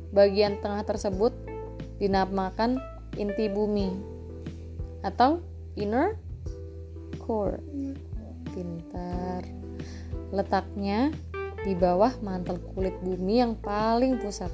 Bagian 0.10 0.58
tengah 0.62 0.82
tersebut 0.82 1.34
dinamakan 2.02 2.82
inti 3.16 3.50
bumi 3.50 3.90
atau 5.02 5.40
inner 5.80 6.20
core. 7.22 7.62
Pintar. 8.50 9.46
Letaknya 10.34 11.14
di 11.62 11.74
bawah 11.78 12.14
mantel 12.26 12.58
kulit 12.74 12.98
bumi 13.06 13.42
yang 13.42 13.54
paling 13.54 14.18
pusat. 14.18 14.50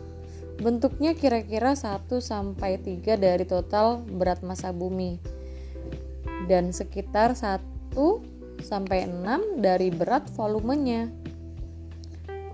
Bentuknya 0.56 1.12
kira-kira 1.12 1.76
1 1.76 2.08
sampai 2.24 2.80
3 2.80 3.20
dari 3.20 3.44
total 3.44 4.04
berat 4.04 4.40
massa 4.40 4.72
bumi. 4.72 5.20
Dan 6.48 6.72
sekitar 6.72 7.36
1 7.36 7.60
sampai 8.64 9.08
6 9.08 9.60
dari 9.60 9.92
berat 9.92 10.32
volumenya. 10.36 11.12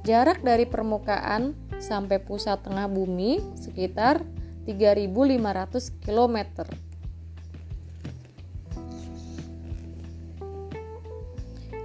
Jarak 0.02 0.42
dari 0.42 0.66
permukaan 0.66 1.54
sampai 1.78 2.18
pusat 2.22 2.66
tengah 2.66 2.90
bumi 2.90 3.42
sekitar 3.54 4.26
3.500 4.66 6.06
km. 6.06 6.38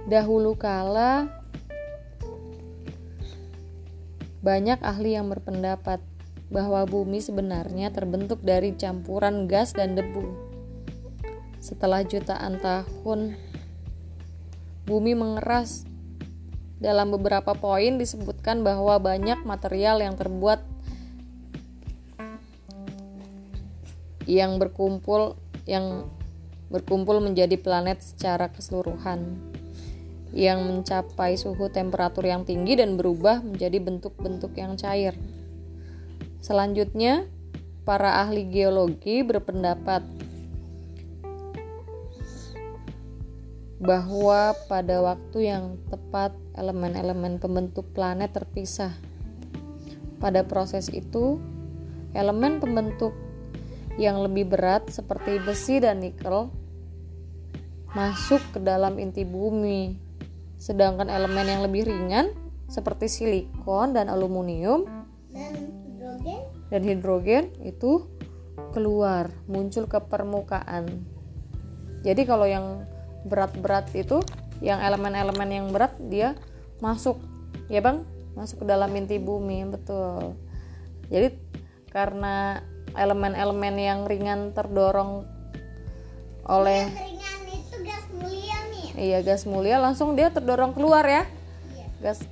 Dahulu 0.07 0.55
kala 0.55 1.27
banyak 4.39 4.79
ahli 4.79 5.19
yang 5.19 5.27
berpendapat 5.27 5.99
bahwa 6.47 6.87
bumi 6.87 7.19
sebenarnya 7.19 7.91
terbentuk 7.91 8.39
dari 8.39 8.71
campuran 8.77 9.51
gas 9.51 9.75
dan 9.75 9.99
debu. 9.99 10.23
Setelah 11.59 12.07
jutaan 12.07 12.55
tahun, 12.63 13.35
bumi 14.87 15.11
mengeras. 15.19 15.83
Dalam 16.79 17.11
beberapa 17.11 17.57
poin 17.57 17.99
disebutkan 17.99 18.63
bahwa 18.63 18.95
banyak 19.01 19.43
material 19.43 19.99
yang 19.99 20.15
terbuat 20.15 20.76
yang 24.27 24.59
berkumpul 24.59 25.39
yang 25.63 26.11
berkumpul 26.67 27.23
menjadi 27.23 27.55
planet 27.55 28.03
secara 28.03 28.51
keseluruhan 28.51 29.39
yang 30.35 30.67
mencapai 30.67 31.39
suhu 31.39 31.71
temperatur 31.71 32.27
yang 32.27 32.43
tinggi 32.43 32.75
dan 32.75 32.99
berubah 32.99 33.39
menjadi 33.39 33.79
bentuk-bentuk 33.79 34.51
yang 34.59 34.75
cair. 34.75 35.15
Selanjutnya, 36.43 37.23
para 37.87 38.19
ahli 38.19 38.43
geologi 38.51 39.23
berpendapat 39.23 40.03
bahwa 43.79 44.57
pada 44.67 44.99
waktu 44.99 45.53
yang 45.53 45.79
tepat 45.87 46.35
elemen-elemen 46.57 47.39
pembentuk 47.39 47.87
planet 47.95 48.35
terpisah. 48.35 48.91
Pada 50.17 50.41
proses 50.43 50.89
itu, 50.89 51.37
elemen 52.17 52.57
pembentuk 52.57 53.13
yang 53.97 54.21
lebih 54.21 54.45
berat 54.47 54.93
seperti 54.93 55.41
besi 55.41 55.81
dan 55.81 55.99
nikel 56.01 56.53
masuk 57.97 58.39
ke 58.53 58.59
dalam 58.61 59.01
inti 59.01 59.25
bumi, 59.25 59.97
sedangkan 60.61 61.09
elemen 61.09 61.45
yang 61.49 61.61
lebih 61.65 61.89
ringan 61.89 62.29
seperti 62.69 63.09
silikon 63.09 63.97
dan 63.97 64.11
aluminium 64.11 64.85
dan 65.33 65.55
hidrogen 65.55 66.41
dan 66.69 66.81
hidrogen 66.83 67.45
itu 67.63 68.05
keluar, 68.75 69.31
muncul 69.49 69.89
ke 69.89 69.97
permukaan. 70.03 70.85
Jadi 72.05 72.21
kalau 72.27 72.45
yang 72.45 72.85
berat-berat 73.25 73.89
itu, 73.97 74.21
yang 74.61 74.77
elemen-elemen 74.83 75.49
yang 75.49 75.67
berat 75.73 75.97
dia 76.11 76.37
masuk, 76.83 77.17
ya 77.71 77.81
bang, 77.81 78.05
masuk 78.37 78.61
ke 78.61 78.65
dalam 78.69 78.93
inti 78.93 79.17
bumi, 79.17 79.65
betul. 79.65 80.37
Jadi 81.09 81.33
karena 81.89 82.61
elemen-elemen 82.95 83.75
yang 83.75 83.99
ringan 84.07 84.55
terdorong 84.55 85.25
oleh 86.47 86.87
yang 86.87 86.95
ringan 86.95 87.39
itu 87.51 87.75
gas 87.83 88.05
mulia 88.15 88.57
nih 88.71 88.87
iya 88.95 89.19
gas 89.25 89.43
mulia, 89.43 89.75
langsung 89.81 90.15
dia 90.15 90.31
terdorong 90.31 90.71
keluar 90.71 91.03
ya, 91.03 91.23
iya 91.75 91.87
gas 91.99 92.23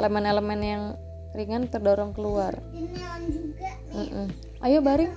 elemen-elemen 0.00 0.60
yang 0.64 0.82
ringan 1.32 1.68
terdorong 1.70 2.12
keluar. 2.12 2.56
di 2.72 2.88
neon 2.90 3.22
juga 3.30 3.70
nih 3.92 4.08
Mm-mm. 4.08 4.26
Ayo 4.62 4.78
baring, 4.78 5.10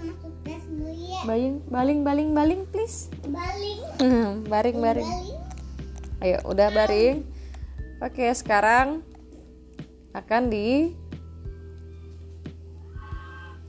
baling, 1.29 1.53
baling, 1.69 1.99
baling, 2.01 2.29
baling, 2.33 2.61
please. 2.73 3.13
baling 3.29 3.85
baring, 4.49 4.77
baring. 4.81 5.11
Ayo, 6.25 6.41
udah 6.49 6.73
baring. 6.73 7.21
Oke, 8.01 8.25
sekarang 8.33 9.05
akan 10.17 10.49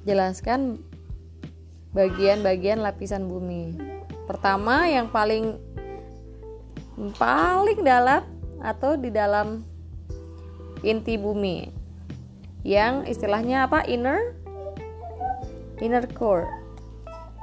dijelaskan 0.07 0.79
bagian-bagian 1.91 2.79
lapisan 2.79 3.27
bumi. 3.27 3.75
Pertama, 4.31 4.87
yang 4.87 5.11
paling 5.11 5.59
paling 7.19 7.83
dalam 7.83 8.23
atau 8.63 8.95
di 8.95 9.11
dalam 9.11 9.67
inti 10.87 11.19
bumi. 11.19 11.75
Yang 12.63 13.19
istilahnya 13.19 13.67
apa? 13.67 13.83
Inner 13.91 14.31
inner 15.83 16.07
core. 16.15 16.47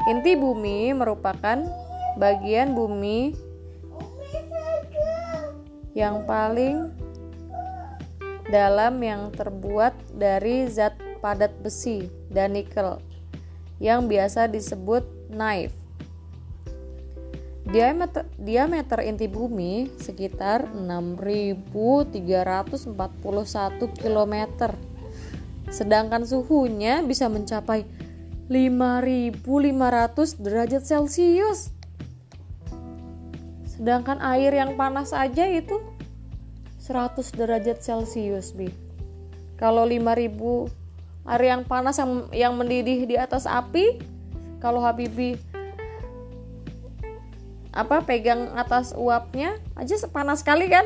Inti 0.08 0.40
bumi 0.40 0.96
merupakan 0.96 1.68
bagian 2.16 2.72
bumi 2.72 3.36
yang 5.92 6.24
paling 6.24 6.96
dalam 8.48 9.04
yang 9.04 9.36
terbuat 9.36 9.92
dari 10.16 10.64
zat 10.72 10.96
padat 11.20 11.52
besi 11.60 12.23
dan 12.34 12.58
nikel 12.58 12.98
yang 13.78 14.10
biasa 14.10 14.50
disebut 14.50 15.06
knife. 15.30 15.78
Diameter, 17.64 18.28
diameter 18.36 19.00
inti 19.08 19.32
bumi 19.32 19.88
sekitar 19.96 20.68
6.341 20.76 22.92
km. 23.96 24.36
Sedangkan 25.72 26.28
suhunya 26.28 27.00
bisa 27.08 27.32
mencapai 27.32 27.88
5.500 28.52 30.44
derajat 30.44 30.84
Celcius. 30.84 31.72
Sedangkan 33.64 34.20
air 34.20 34.52
yang 34.52 34.76
panas 34.76 35.16
aja 35.16 35.48
itu 35.48 35.80
100 36.84 37.16
derajat 37.32 37.80
Celcius, 37.80 38.52
Bi. 38.52 38.68
Kalau 39.56 39.88
5000 39.88 40.83
air 41.24 41.44
yang 41.56 41.64
panas 41.64 42.00
yang 42.00 42.28
yang 42.36 42.54
mendidih 42.56 43.08
di 43.08 43.16
atas 43.16 43.48
api, 43.48 44.00
kalau 44.60 44.84
Habibi 44.84 45.40
apa 47.74 48.06
pegang 48.06 48.54
atas 48.54 48.94
uapnya 48.94 49.58
aja 49.74 49.98
panas 50.12 50.46
sekali 50.46 50.70
kan? 50.70 50.86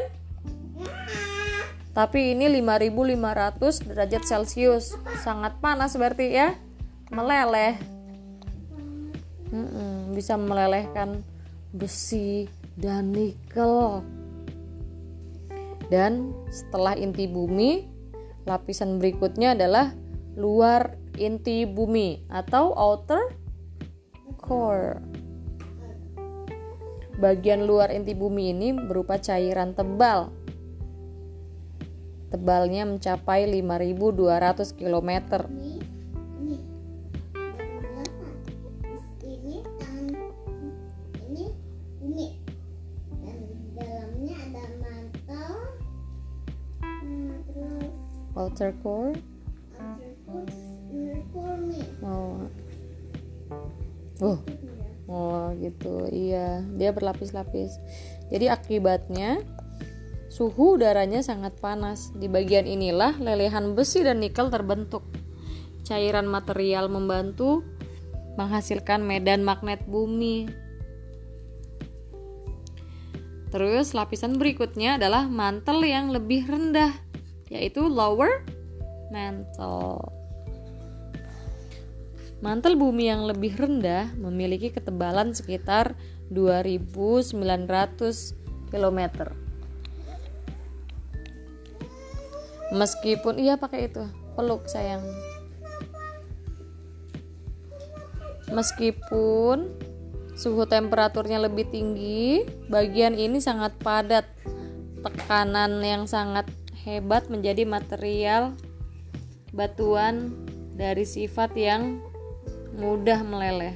Tapi 1.92 2.38
ini 2.38 2.46
5500 2.62 3.90
derajat 3.90 4.24
Celcius. 4.24 4.94
Sangat 5.26 5.58
panas 5.58 5.98
berarti 5.98 6.30
ya. 6.30 6.54
Meleleh. 7.10 7.76
Mm-mm, 9.50 10.14
bisa 10.14 10.38
melelehkan 10.38 11.26
besi 11.74 12.46
dan 12.78 13.10
nikel. 13.10 14.06
Dan 15.90 16.38
setelah 16.54 16.94
inti 16.94 17.26
bumi, 17.26 17.90
lapisan 18.46 19.02
berikutnya 19.02 19.58
adalah 19.58 19.92
luar 20.38 20.94
inti 21.18 21.66
bumi 21.66 22.30
atau 22.30 22.70
outer 22.78 23.34
core. 24.38 25.02
Bagian 27.18 27.66
luar 27.66 27.90
inti 27.90 28.14
bumi 28.14 28.54
ini 28.54 28.70
berupa 28.78 29.18
cairan 29.18 29.74
tebal. 29.74 30.30
Tebalnya 32.30 32.86
mencapai 32.86 33.50
5200 33.50 34.78
km. 34.78 35.12
ini 41.28 41.50
ini 42.06 42.28
Oh. 52.08 52.40
Oh, 54.24 54.40
oh 55.12 55.54
gitu. 55.60 56.08
Iya, 56.10 56.64
dia 56.80 56.90
berlapis-lapis. 56.96 57.78
Jadi 58.32 58.48
akibatnya 58.48 59.44
suhu 60.32 60.80
udaranya 60.80 61.20
sangat 61.20 61.60
panas. 61.60 62.16
Di 62.16 62.32
bagian 62.32 62.66
inilah 62.66 63.20
lelehan 63.20 63.76
besi 63.76 64.02
dan 64.02 64.24
nikel 64.24 64.48
terbentuk. 64.48 65.04
Cairan 65.84 66.28
material 66.28 66.88
membantu 66.88 67.64
menghasilkan 68.40 69.04
medan 69.04 69.44
magnet 69.44 69.84
bumi. 69.86 70.48
Terus 73.48 73.96
lapisan 73.96 74.36
berikutnya 74.36 75.00
adalah 75.00 75.26
mantel 75.32 75.80
yang 75.88 76.12
lebih 76.12 76.44
rendah, 76.46 76.92
yaitu 77.48 77.88
lower 77.88 78.44
mantle. 79.08 80.17
Mantel 82.38 82.78
bumi 82.78 83.10
yang 83.10 83.26
lebih 83.26 83.58
rendah 83.58 84.14
memiliki 84.14 84.70
ketebalan 84.70 85.34
sekitar 85.34 85.98
2900 86.30 87.34
km. 88.70 89.00
Meskipun 92.78 93.42
iya 93.42 93.58
pakai 93.58 93.90
itu, 93.90 94.06
peluk 94.38 94.70
sayang. 94.70 95.02
Meskipun 98.54 99.74
suhu 100.38 100.70
temperaturnya 100.70 101.42
lebih 101.42 101.68
tinggi, 101.74 102.46
bagian 102.70 103.18
ini 103.18 103.42
sangat 103.42 103.74
padat. 103.82 104.30
Tekanan 105.02 105.82
yang 105.82 106.06
sangat 106.06 106.46
hebat 106.86 107.32
menjadi 107.34 107.66
material 107.66 108.54
batuan 109.56 110.36
dari 110.78 111.08
sifat 111.08 111.56
yang 111.58 112.07
mudah 112.78 113.26
meleleh. 113.26 113.76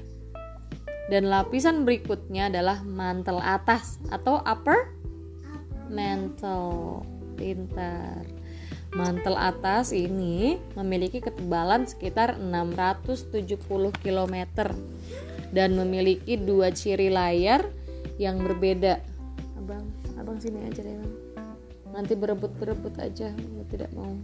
Dan 1.12 1.28
lapisan 1.28 1.84
berikutnya 1.84 2.48
adalah 2.48 2.86
mantel 2.88 3.42
atas 3.44 4.00
atau 4.08 4.40
upper 4.46 4.88
mantle. 5.92 7.04
Pintar. 7.36 8.22
Mantel 8.94 9.34
atas 9.40 9.96
ini 9.96 10.62
memiliki 10.78 11.24
ketebalan 11.24 11.90
sekitar 11.90 12.38
670 12.38 13.58
km 14.04 14.36
dan 15.50 15.74
memiliki 15.74 16.38
dua 16.38 16.70
ciri 16.70 17.10
layar 17.10 17.66
yang 18.22 18.44
berbeda. 18.44 19.02
Abang, 19.58 19.90
abang 20.20 20.38
sini 20.38 20.68
aja 20.68 20.86
deh, 20.86 20.96
Bang. 21.02 21.14
Nanti 21.92 22.14
berebut-berebut 22.14 22.94
aja, 23.00 23.34
tidak 23.72 23.90
mau. 23.96 24.16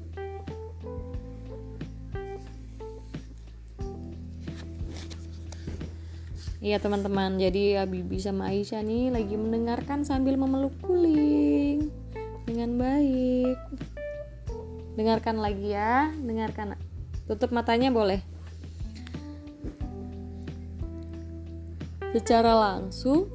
Iya 6.57 6.81
teman-teman, 6.81 7.37
jadi 7.37 7.85
Abibi 7.85 8.17
sama 8.17 8.49
Aisyah 8.49 8.81
nih 8.81 9.13
lagi 9.13 9.37
mendengarkan 9.37 10.01
sambil 10.01 10.41
memeluk 10.41 10.73
guling. 10.81 11.93
Dengan 12.49 12.81
baik. 12.81 13.57
Dengarkan 14.97 15.37
lagi 15.37 15.77
ya, 15.77 16.09
dengarkan. 16.17 16.73
tutup 17.27 17.51
matanya 17.51 17.91
boleh. 17.91 18.23
Secara 22.15 22.55
langsung 22.55 23.27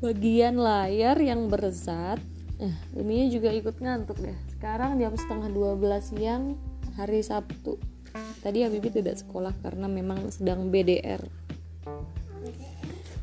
bagian 0.00 0.56
layar 0.56 1.20
yang 1.20 1.52
berzat 1.52 2.16
eh 2.56 2.74
juga 3.28 3.52
ikut 3.52 3.76
ngantuk 3.76 4.18
deh. 4.24 4.34
Sekarang 4.56 4.96
jam 4.96 5.12
setengah 5.12 5.52
12 5.52 6.00
siang 6.00 6.56
hari 6.96 7.20
Sabtu 7.20 7.76
tadi 8.40 8.62
Habibi 8.62 8.88
tidak 8.90 9.20
sekolah 9.20 9.52
karena 9.60 9.86
memang 9.86 10.28
sedang 10.30 10.68
BDR 10.70 11.22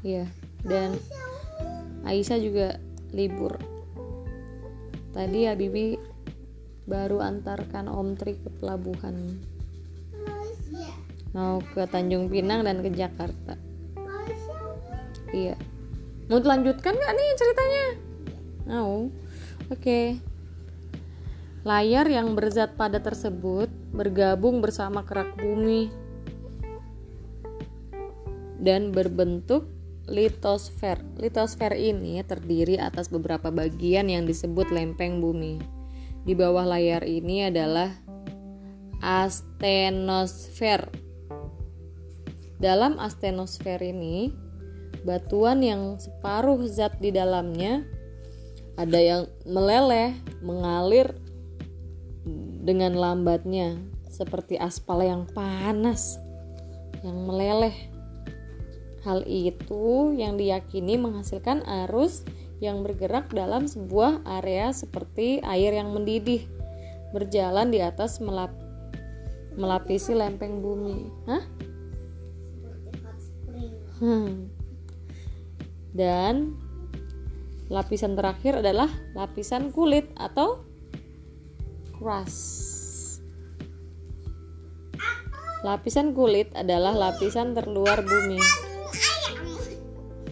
Iya 0.04 0.28
dan 0.68 1.00
Aisyah 2.04 2.40
juga 2.44 2.68
libur. 3.16 3.56
Tadi 5.16 5.48
Habibi 5.48 5.96
baru 6.84 7.24
antarkan 7.24 7.88
Om 7.88 8.20
Tri 8.20 8.36
ke 8.36 8.52
pelabuhan. 8.60 9.40
Mau 11.32 11.64
ke 11.64 11.88
Tanjung 11.88 12.28
Pinang 12.28 12.68
dan 12.68 12.84
ke 12.84 12.92
Jakarta. 12.92 13.56
Iya. 15.32 15.56
Mau 16.28 16.44
dilanjutkan 16.44 16.94
nggak 16.94 17.14
nih 17.16 17.28
ceritanya? 17.40 17.86
Mau. 18.68 19.08
Oke. 19.72 19.80
Okay. 19.80 20.08
layar 21.64 22.04
yang 22.12 22.36
berzat 22.36 22.76
pada 22.76 23.00
tersebut 23.00 23.72
bergabung 23.94 24.60
bersama 24.60 25.06
kerak 25.06 25.38
bumi 25.38 25.94
dan 28.60 28.90
berbentuk 28.90 29.70
litosfer. 30.10 31.00
Litosfer 31.16 31.78
ini 31.78 32.20
terdiri 32.26 32.82
atas 32.82 33.08
beberapa 33.08 33.54
bagian 33.54 34.10
yang 34.10 34.28
disebut 34.28 34.74
lempeng 34.74 35.22
bumi. 35.22 35.62
Di 36.26 36.34
bawah 36.36 36.66
layar 36.66 37.06
ini 37.06 37.48
adalah 37.48 37.94
astenosfer 39.04 40.90
dalam 42.64 42.96
astenosfer 42.96 43.76
ini, 43.84 44.32
batuan 45.04 45.60
yang 45.60 46.00
separuh 46.00 46.64
zat 46.72 46.96
di 47.04 47.12
dalamnya 47.12 47.84
ada 48.80 48.96
yang 49.04 49.28
meleleh, 49.44 50.16
mengalir 50.40 51.12
dengan 52.64 52.96
lambatnya 52.96 53.76
seperti 54.08 54.56
aspal 54.56 55.04
yang 55.04 55.28
panas 55.36 56.16
yang 57.04 57.28
meleleh. 57.28 57.76
Hal 59.04 59.28
itu 59.28 60.16
yang 60.16 60.40
diyakini 60.40 60.96
menghasilkan 60.96 61.68
arus 61.86 62.24
yang 62.64 62.80
bergerak 62.88 63.28
dalam 63.36 63.68
sebuah 63.68 64.24
area 64.40 64.72
seperti 64.72 65.44
air 65.44 65.76
yang 65.76 65.92
mendidih 65.92 66.48
berjalan 67.12 67.68
di 67.68 67.84
atas 67.84 68.24
melap 68.24 68.56
melapisi 69.60 70.16
lempeng 70.16 70.64
bumi. 70.64 71.12
Hah? 71.28 71.44
Hmm. 74.00 74.48
Dan 75.94 76.58
lapisan 77.68 78.16
terakhir 78.18 78.64
adalah 78.64 78.90
lapisan 79.14 79.70
kulit 79.70 80.10
atau 80.18 80.73
crust. 82.04 83.24
Lapisan 85.64 86.12
kulit 86.12 86.52
adalah 86.52 86.92
lapisan 86.92 87.56
terluar 87.56 88.04
bumi. 88.04 88.40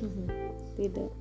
Hmm, 0.03 0.27
tidak. 0.75 1.15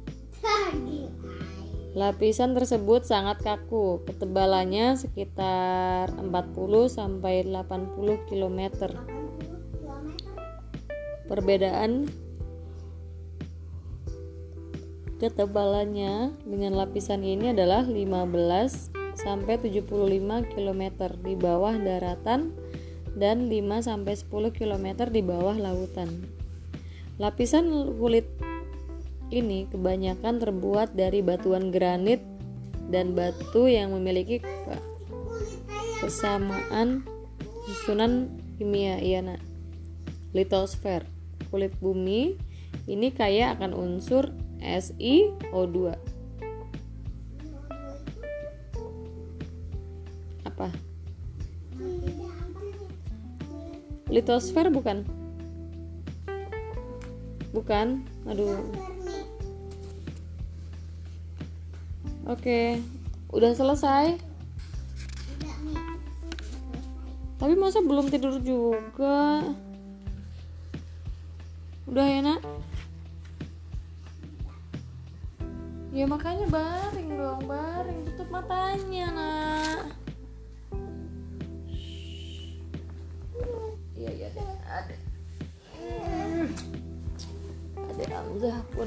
Lapisan 1.95 2.59
tersebut 2.59 3.07
sangat 3.07 3.39
kaku, 3.47 4.03
ketebalannya 4.03 4.99
sekitar 4.99 6.11
40 6.19 6.91
sampai 6.91 7.47
80 7.47 8.27
km. 8.27 8.91
Perbedaan 11.31 12.11
Ketebalannya 15.21 16.33
dengan 16.49 16.81
lapisan 16.81 17.21
ini 17.21 17.53
adalah 17.53 17.85
15 17.85 19.00
sampai 19.19 19.59
75 19.59 19.87
km 20.53 20.83
di 21.23 21.35
bawah 21.35 21.75
daratan 21.79 22.55
dan 23.15 23.51
5 23.51 23.89
sampai 23.89 24.15
10 24.15 24.55
km 24.55 24.87
di 25.11 25.23
bawah 25.23 25.57
lautan. 25.59 26.27
Lapisan 27.21 27.99
kulit 27.99 28.27
ini 29.31 29.67
kebanyakan 29.71 30.43
terbuat 30.43 30.95
dari 30.99 31.23
batuan 31.23 31.71
granit 31.71 32.23
dan 32.91 33.15
batu 33.15 33.71
yang 33.71 33.95
memiliki 33.95 34.43
kesamaan 36.03 37.07
susunan 37.69 38.27
kimia 38.59 38.99
nak 39.23 39.39
litosfer 40.35 41.07
kulit 41.55 41.71
bumi 41.79 42.35
ini 42.91 43.15
kaya 43.15 43.55
akan 43.55 43.75
unsur 43.75 44.35
SiO2 44.59 45.95
apa? 50.61 50.69
Litosfer 54.13 54.69
bukan? 54.69 55.09
Bukan? 57.57 58.05
Aduh. 58.29 58.61
Oke 62.29 62.77
udah 63.33 63.57
selesai? 63.57 64.21
Tapi 67.41 67.55
masa 67.57 67.81
belum 67.81 68.13
tidur 68.13 68.37
juga? 68.45 69.41
Udah 71.89 72.05
ya 72.05 72.21
nak? 72.21 72.41
Ya 75.91 76.05
makanya 76.05 76.47
baring 76.53 77.17
dong 77.17 77.43
baring. 77.49 78.05
Tutup 78.13 78.29
matanya 78.29 79.07
nak 79.11 80.00
Hamzah 88.31 88.63
pun. 88.71 88.87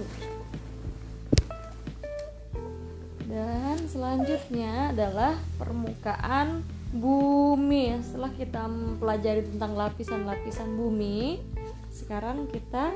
Dan 3.28 3.76
selanjutnya 3.92 4.96
adalah 4.96 5.36
permukaan 5.60 6.64
bumi. 6.96 8.00
Setelah 8.00 8.32
kita 8.32 8.72
mempelajari 8.72 9.44
tentang 9.44 9.76
lapisan-lapisan 9.76 10.80
bumi 10.80 11.44
sekarang 11.92 12.48
kita 12.48 12.96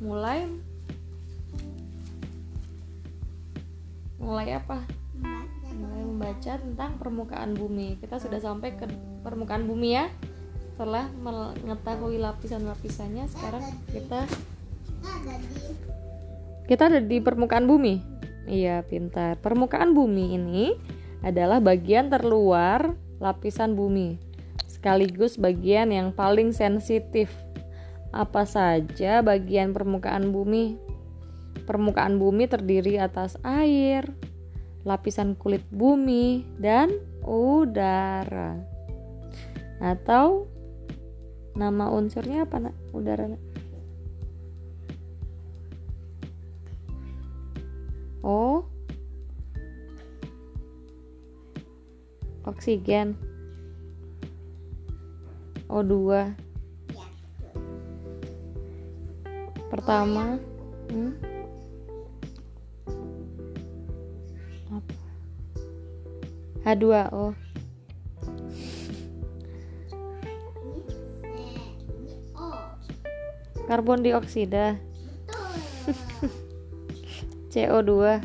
mulai. 0.00 0.48
Mulai 4.16 4.56
apa? 4.56 4.80
Mulai 5.76 6.02
membaca 6.08 6.56
tentang 6.56 6.96
permukaan 6.96 7.52
bumi. 7.52 8.00
Kita 8.00 8.16
sudah 8.16 8.40
sampai 8.40 8.80
ke 8.80 8.88
permukaan 9.20 9.68
bumi 9.68 9.92
ya. 9.92 10.08
Setelah 10.72 11.04
mengetahui 11.20 12.16
lapisan-lapisannya 12.16 13.28
sekarang 13.28 13.60
kita 13.92 14.24
kita 16.68 16.88
ada 16.88 17.00
di 17.02 17.18
permukaan 17.18 17.66
bumi 17.66 18.02
iya 18.48 18.82
pintar 18.86 19.38
permukaan 19.38 19.94
bumi 19.94 20.36
ini 20.36 20.66
adalah 21.22 21.62
bagian 21.62 22.10
terluar 22.10 22.96
lapisan 23.22 23.78
bumi 23.78 24.18
sekaligus 24.66 25.38
bagian 25.38 25.94
yang 25.94 26.10
paling 26.10 26.50
sensitif 26.50 27.30
apa 28.12 28.44
saja 28.44 29.22
bagian 29.24 29.72
permukaan 29.72 30.34
bumi 30.34 30.92
Permukaan 31.62 32.18
bumi 32.18 32.50
terdiri 32.50 32.98
atas 32.98 33.38
air, 33.46 34.08
lapisan 34.82 35.38
kulit 35.38 35.62
bumi, 35.70 36.42
dan 36.58 36.90
udara. 37.22 38.58
Atau 39.78 40.50
nama 41.54 41.92
unsurnya 41.92 42.48
apa 42.48 42.58
nak? 42.58 42.74
Udara. 42.90 43.30
Nak? 43.30 43.42
Oh, 48.22 48.64
oksigen. 52.46 53.16
O2. 55.68 56.30
Pertama, 59.70 60.38
hmm? 60.92 61.32
H2O 66.62 67.34
karbon 73.66 74.04
dioksida 74.04 74.76
CO2 77.52 78.16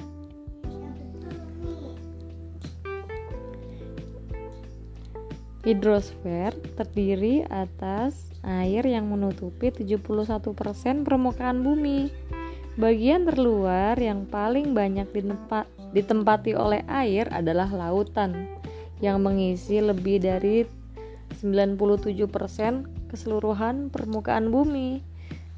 Hidrosfer 5.67 6.55
terdiri 6.79 7.43
atas 7.51 8.31
air 8.39 8.87
yang 8.87 9.11
menutupi 9.11 9.67
71% 9.67 10.39
permukaan 11.03 11.59
bumi. 11.59 12.07
Bagian 12.79 13.27
terluar 13.27 13.99
yang 13.99 14.23
paling 14.31 14.71
banyak 14.71 15.11
ditempati 15.91 16.55
oleh 16.55 16.87
air 16.87 17.27
adalah 17.35 17.67
lautan 17.67 18.47
yang 19.03 19.19
mengisi 19.19 19.83
lebih 19.83 20.23
dari 20.23 20.63
97% 21.35 21.75
keseluruhan 23.11 23.91
permukaan 23.91 24.47
bumi. 24.47 25.03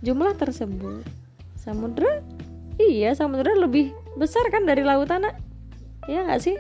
Jumlah 0.02 0.34
tersebut 0.42 1.06
samudra 1.54 2.26
iya 2.80 3.12
samudra 3.12 3.52
lebih 3.60 3.92
besar 4.16 4.48
kan 4.48 4.64
dari 4.64 4.82
lautan 4.88 5.28
nak? 5.28 5.36
Iya 6.08 6.26
nggak 6.26 6.42
sih? 6.42 6.56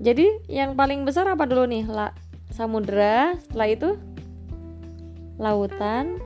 Jadi 0.00 0.48
yang 0.48 0.78
paling 0.78 1.04
besar 1.04 1.28
apa 1.28 1.44
dulu 1.44 1.68
nih? 1.68 1.84
La 1.84 2.14
samudra, 2.48 3.36
setelah 3.44 3.68
itu 3.68 3.90
lautan, 5.36 6.16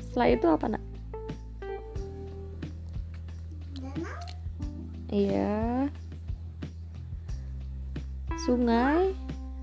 setelah 0.00 0.28
itu 0.32 0.46
apa 0.48 0.66
nak? 0.72 0.82
Iya. 5.12 5.92
Sungai, 8.48 9.12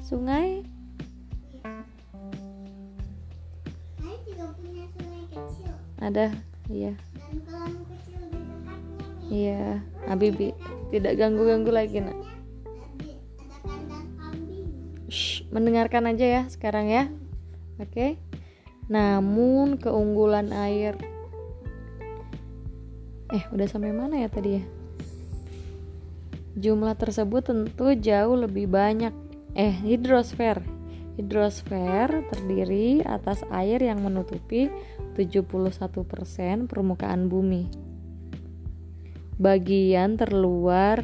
sungai. 0.06 0.62
Ada, 6.00 6.32
iya. 6.70 6.94
Iya, 9.30 9.86
Habibi 10.10 10.58
tidak 10.90 11.22
ganggu-ganggu 11.22 11.70
lagi 11.70 12.02
nak. 12.02 12.18
Shh, 15.10 15.46
mendengarkan 15.54 16.10
aja 16.10 16.26
ya 16.26 16.42
sekarang 16.50 16.90
ya. 16.90 17.10
Oke. 17.78 18.18
Namun 18.90 19.78
keunggulan 19.78 20.50
air 20.50 20.98
Eh, 23.30 23.46
udah 23.54 23.70
sampai 23.70 23.94
mana 23.94 24.26
ya 24.26 24.30
tadi 24.30 24.58
ya? 24.58 24.64
Jumlah 26.58 26.98
tersebut 26.98 27.46
tentu 27.46 27.94
jauh 27.94 28.34
lebih 28.34 28.66
banyak. 28.66 29.14
Eh, 29.54 29.70
hidrosfer. 29.86 30.66
Hidrosfer 31.14 32.26
terdiri 32.34 33.06
atas 33.06 33.46
air 33.54 33.86
yang 33.86 34.02
menutupi 34.02 34.74
71% 35.20 36.72
permukaan 36.72 37.28
bumi. 37.28 37.68
Bagian 39.36 40.16
terluar 40.16 41.04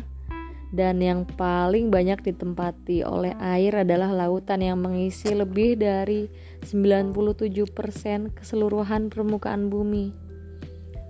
dan 0.76 1.00
yang 1.00 1.24
paling 1.24 1.88
banyak 1.88 2.20
ditempati 2.20 3.04
oleh 3.08 3.32
air 3.40 3.84
adalah 3.84 4.12
lautan 4.12 4.60
yang 4.60 4.80
mengisi 4.80 5.32
lebih 5.32 5.80
dari 5.80 6.28
97% 6.64 8.36
keseluruhan 8.36 9.08
permukaan 9.08 9.72
bumi. 9.72 10.12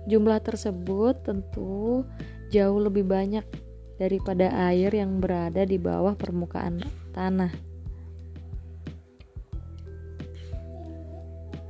Jumlah 0.06 0.38
tersebut 0.38 1.26
tentu 1.26 2.06
jauh 2.54 2.78
lebih 2.78 3.02
banyak 3.02 3.42
daripada 3.98 4.54
air 4.70 4.94
yang 4.94 5.18
berada 5.18 5.66
di 5.66 5.82
bawah 5.82 6.14
permukaan 6.14 6.78
tanah. 7.10 7.65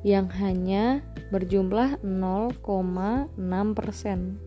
Yang 0.07 0.39
hanya 0.39 1.03
berjumlah 1.35 1.99
0,6 2.07 3.35
persen. 3.75 4.39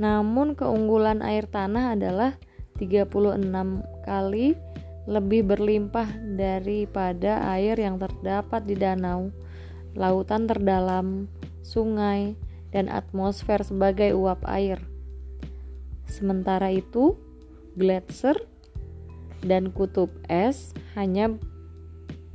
Namun 0.00 0.56
keunggulan 0.56 1.20
air 1.20 1.44
tanah 1.44 1.92
adalah 1.92 2.40
36 2.80 3.44
kali 4.08 4.56
lebih 5.04 5.44
berlimpah 5.44 6.08
daripada 6.38 7.44
air 7.52 7.76
yang 7.76 8.00
terdapat 8.00 8.64
di 8.64 8.72
danau, 8.72 9.28
lautan 9.92 10.48
terdalam, 10.48 11.28
sungai, 11.60 12.32
dan 12.72 12.88
atmosfer 12.88 13.60
sebagai 13.60 14.16
uap 14.16 14.48
air. 14.48 14.80
Sementara 16.08 16.72
itu, 16.72 17.20
gletser 17.76 18.40
dan 19.44 19.74
kutub 19.74 20.08
es 20.30 20.72
hanya 20.96 21.36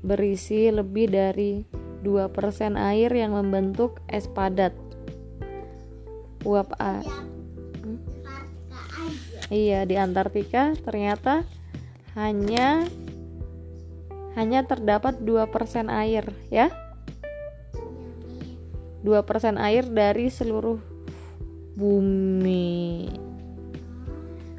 berisi 0.06 0.70
lebih 0.70 1.10
dari 1.10 1.66
2% 2.06 2.78
air 2.78 3.12
yang 3.14 3.34
membentuk 3.34 4.02
es 4.10 4.30
padat. 4.30 4.74
Uap 6.46 6.74
a 6.78 7.02
hmm? 7.02 8.00
Iya, 9.48 9.88
di 9.88 9.96
Antartika 9.96 10.76
ternyata 10.84 11.48
hanya 12.14 12.84
hanya 14.38 14.62
terdapat 14.70 15.18
2% 15.24 15.90
air, 15.90 16.30
ya. 16.54 16.70
2% 19.08 19.56
air 19.56 19.88
dari 19.88 20.28
seluruh 20.28 20.98
bumi 21.78 23.08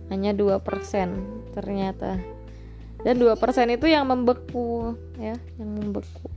hanya 0.08 0.30
2% 0.32 0.62
ternyata 1.52 2.22
dan 3.02 3.14
2% 3.18 3.34
itu 3.74 3.86
yang 3.90 4.06
membeku 4.06 4.94
ya 5.18 5.34
yang 5.58 5.70
membeku 5.74 6.30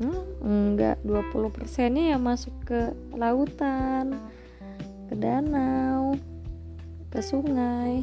hmm, 0.00 0.44
enggak 0.44 0.96
20 1.04 1.52
persennya 1.52 2.16
yang 2.16 2.22
masuk 2.24 2.52
ke 2.64 2.92
lautan 3.16 4.16
ke 5.06 5.14
danau 5.14 6.18
ke 7.12 7.20
sungai. 7.22 8.02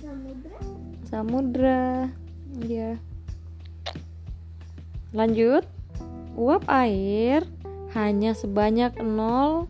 Samudra? 0.00 0.58
Samudra 1.04 1.86
ya 2.66 2.98
lanjut. 5.12 5.66
Uap 6.38 6.70
air 6.70 7.42
hanya 7.98 8.30
sebanyak 8.30 8.94
0 9.02 9.66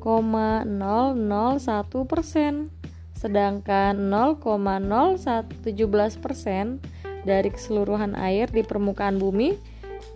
0,001 0.00 2.08
persen, 2.08 2.72
sedangkan 3.12 4.08
0,017 4.08 6.16
persen 6.16 6.80
dari 7.24 7.52
keseluruhan 7.52 8.16
air 8.16 8.48
di 8.48 8.64
permukaan 8.64 9.20
bumi 9.20 9.56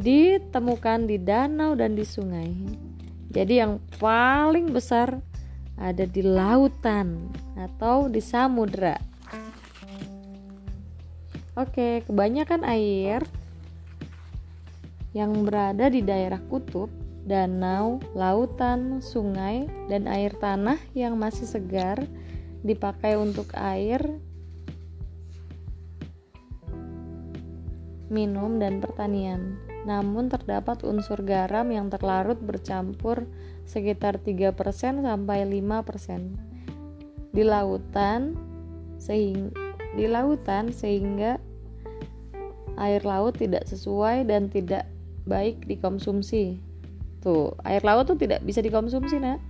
ditemukan 0.01 1.07
di 1.07 1.17
danau 1.21 1.77
dan 1.77 1.95
di 1.95 2.03
sungai. 2.03 2.51
Jadi 3.31 3.61
yang 3.61 3.83
paling 3.99 4.71
besar 4.71 5.19
ada 5.75 6.07
di 6.07 6.23
lautan 6.23 7.31
atau 7.59 8.07
di 8.07 8.23
samudra. 8.23 8.95
Oke, 11.55 12.03
kebanyakan 12.07 12.67
air 12.67 13.23
yang 15.15 15.47
berada 15.47 15.87
di 15.87 16.03
daerah 16.03 16.43
kutub 16.51 16.91
danau, 17.25 17.99
lautan, 18.13 19.01
sungai, 19.01 19.65
dan 19.89 20.05
air 20.05 20.35
tanah 20.37 20.77
yang 20.93 21.17
masih 21.17 21.49
segar 21.49 22.05
dipakai 22.61 23.17
untuk 23.17 23.49
air 23.57 24.01
minum 28.15 28.63
dan 28.63 28.79
pertanian. 28.79 29.59
Namun 29.83 30.31
terdapat 30.31 30.87
unsur 30.87 31.27
garam 31.27 31.67
yang 31.75 31.91
terlarut 31.91 32.39
bercampur 32.39 33.27
sekitar 33.67 34.23
3% 34.23 34.55
sampai 35.03 35.39
5% 35.43 37.35
di 37.35 37.43
lautan 37.43 38.39
sehingga 39.03 39.51
di 39.95 40.07
lautan 40.07 40.71
sehingga 40.71 41.43
air 42.79 43.03
laut 43.07 43.39
tidak 43.39 43.67
sesuai 43.67 44.27
dan 44.27 44.51
tidak 44.51 44.87
baik 45.27 45.67
dikonsumsi. 45.67 46.59
Tuh, 47.23 47.57
air 47.65 47.81
laut 47.87 48.11
tuh 48.11 48.19
tidak 48.19 48.43
bisa 48.45 48.61
dikonsumsi, 48.61 49.17
Nak. 49.23 49.41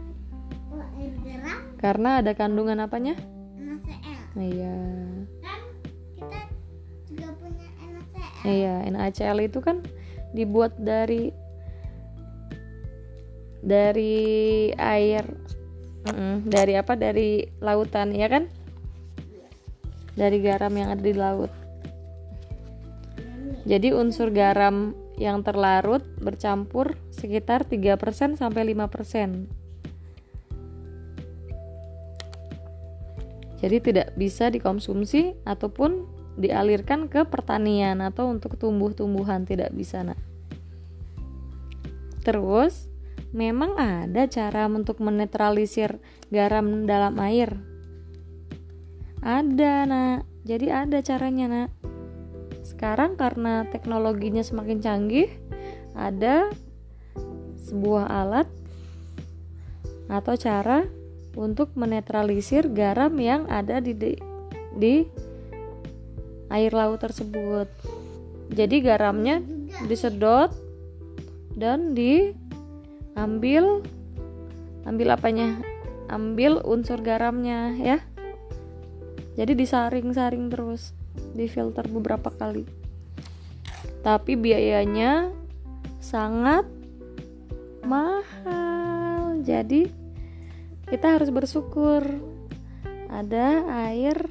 Oh, 0.70 0.84
air 1.01 1.12
garam? 1.24 1.59
Karena 1.80 2.11
ada 2.22 2.32
kandungan 2.36 2.78
apanya? 2.84 3.16
NaCl. 3.57 4.39
Iya. 4.39 5.03
Iya, 8.45 8.84
NaCl 8.92 9.49
itu 9.49 9.64
kan 9.64 9.80
dibuat 10.36 10.76
dari 10.76 11.32
dari 13.64 14.68
air 14.76 15.24
dari 16.45 16.72
apa 16.76 17.01
dari 17.01 17.49
lautan 17.64 18.12
ya 18.12 18.28
kan 18.28 18.45
dari 20.12 20.36
garam 20.45 20.76
yang 20.76 20.92
ada 20.92 21.01
di 21.01 21.16
laut 21.16 21.49
jadi 23.64 23.97
unsur 23.97 24.28
garam 24.28 24.92
yang 25.16 25.40
terlarut 25.40 26.05
bercampur 26.20 27.01
sekitar 27.09 27.64
3% 27.64 28.36
sampai 28.36 28.62
5%. 28.76 29.49
Jadi 33.64 33.76
tidak 33.80 34.12
bisa 34.20 34.53
dikonsumsi 34.53 35.40
ataupun 35.49 36.05
dialirkan 36.35 37.07
ke 37.07 37.22
pertanian 37.26 38.03
atau 38.03 38.30
untuk 38.30 38.59
tumbuh-tumbuhan 38.59 39.47
tidak 39.47 39.70
bisa 39.70 40.03
nak. 40.03 40.18
Terus 42.24 42.89
memang 43.35 43.76
ada 43.76 44.24
cara 44.30 44.70
untuk 44.70 44.99
menetralisir 45.03 46.01
garam 46.32 46.89
dalam 46.89 47.18
air. 47.20 47.59
Ada, 49.24 49.89
Nak. 49.89 50.20
Jadi 50.45 50.68
ada 50.68 50.99
caranya, 51.01 51.47
Nak. 51.49 51.70
Sekarang 52.64 53.16
karena 53.16 53.68
teknologinya 53.68 54.41
semakin 54.41 54.80
canggih, 54.80 55.28
ada 55.97 56.49
sebuah 57.64 58.09
alat 58.09 58.49
atau 60.12 60.37
cara 60.37 60.85
untuk 61.35 61.72
menetralisir 61.74 62.68
garam 62.70 63.16
yang 63.16 63.49
ada 63.49 63.80
di 63.80 63.97
di, 63.97 64.12
di 64.76 64.95
air 66.55 66.70
laut 66.70 67.02
tersebut. 67.02 67.66
Jadi 68.55 68.78
garamnya 68.78 69.42
disedot 69.90 70.55
dan 71.59 71.98
diambil 71.98 73.82
ambil 74.86 75.09
apanya? 75.11 75.59
Ambil 76.07 76.62
unsur 76.62 77.02
garamnya 77.02 77.74
ya. 77.74 77.98
Jadi 79.34 79.59
disaring-saring 79.59 80.46
terus, 80.46 80.94
difilter 81.34 81.90
beberapa 81.90 82.30
kali. 82.30 82.62
Tapi 84.07 84.38
biayanya 84.38 85.34
sangat 85.98 86.68
mahal. 87.82 89.42
Jadi 89.42 89.90
kita 90.86 91.18
harus 91.18 91.34
bersyukur 91.34 92.05
ada 93.11 93.64
air 93.90 94.28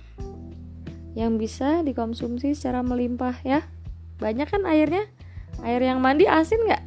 yang 1.14 1.38
bisa 1.38 1.86
dikonsumsi 1.86 2.58
secara 2.58 2.82
melimpah 2.82 3.38
ya. 3.46 3.66
Banyak 4.18 4.50
kan 4.50 4.64
airnya? 4.66 5.06
Air 5.62 5.82
yang 5.86 6.02
mandi 6.02 6.26
asin 6.26 6.62
nggak? 6.66 6.84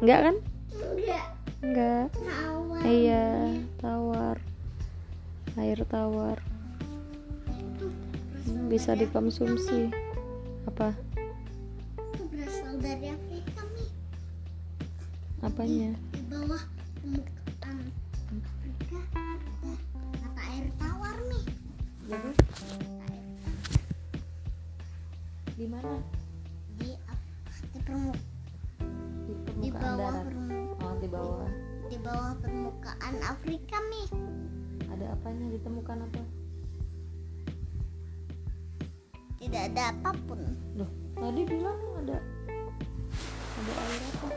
Nggak 0.00 0.20
kan? 0.24 0.36
Enggak. 0.80 1.26
Nggak. 1.60 2.06
Tawar. 2.16 2.82
Iya, 2.88 3.28
tawar. 3.80 4.36
Air 5.60 5.80
tawar 5.84 6.38
bisa 8.70 8.94
dikonsumsi. 8.94 9.90
Apa? 10.70 10.94
Berasal 12.30 12.78
dari 12.78 13.10
Afrika 13.10 13.62
nih. 13.74 13.90
Apanya? 15.42 15.90
Di 16.14 16.22
bawah 16.30 16.62
Jadi 22.10 22.30
di 25.54 25.66
mana? 25.68 25.94
Di 26.74 26.90
di 27.70 27.78
permu- 27.80 28.18
Di 28.18 29.30
di 29.30 29.70
permukaan 29.70 29.78
bawah 29.78 30.10
darat. 30.10 30.24
permu- 30.26 30.74
Oh, 30.80 30.94
di 30.98 31.08
bawah. 31.08 31.48
di 31.86 31.98
bawah 32.00 32.32
permukaan 32.40 33.14
Afrika 33.22 33.76
nih. 33.86 34.08
Ada 34.90 35.06
apanya? 35.14 35.44
Ditemukan 35.54 35.98
apa? 36.02 36.22
Tidak 39.38 39.62
ada 39.70 39.82
apa 39.94 40.10
pun. 40.26 40.40
Loh, 40.74 40.90
tadi 41.14 41.40
bilang 41.44 41.78
ada 41.96 42.18
ada 43.54 43.72
air 43.76 44.02
apa? 44.10 44.28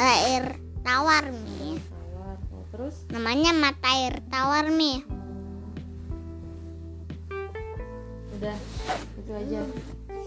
Air 0.00 0.44
tawar 0.82 1.24
nih. 1.30 1.78
Tawar. 1.86 2.36
Oh, 2.50 2.64
terus 2.72 2.96
Namanya 3.08 3.52
mata 3.52 3.94
air 3.94 4.18
tawar 4.26 4.66
nih. 4.68 5.06
Udah 8.36 8.58
itu 9.18 9.32
aja. 9.32 9.60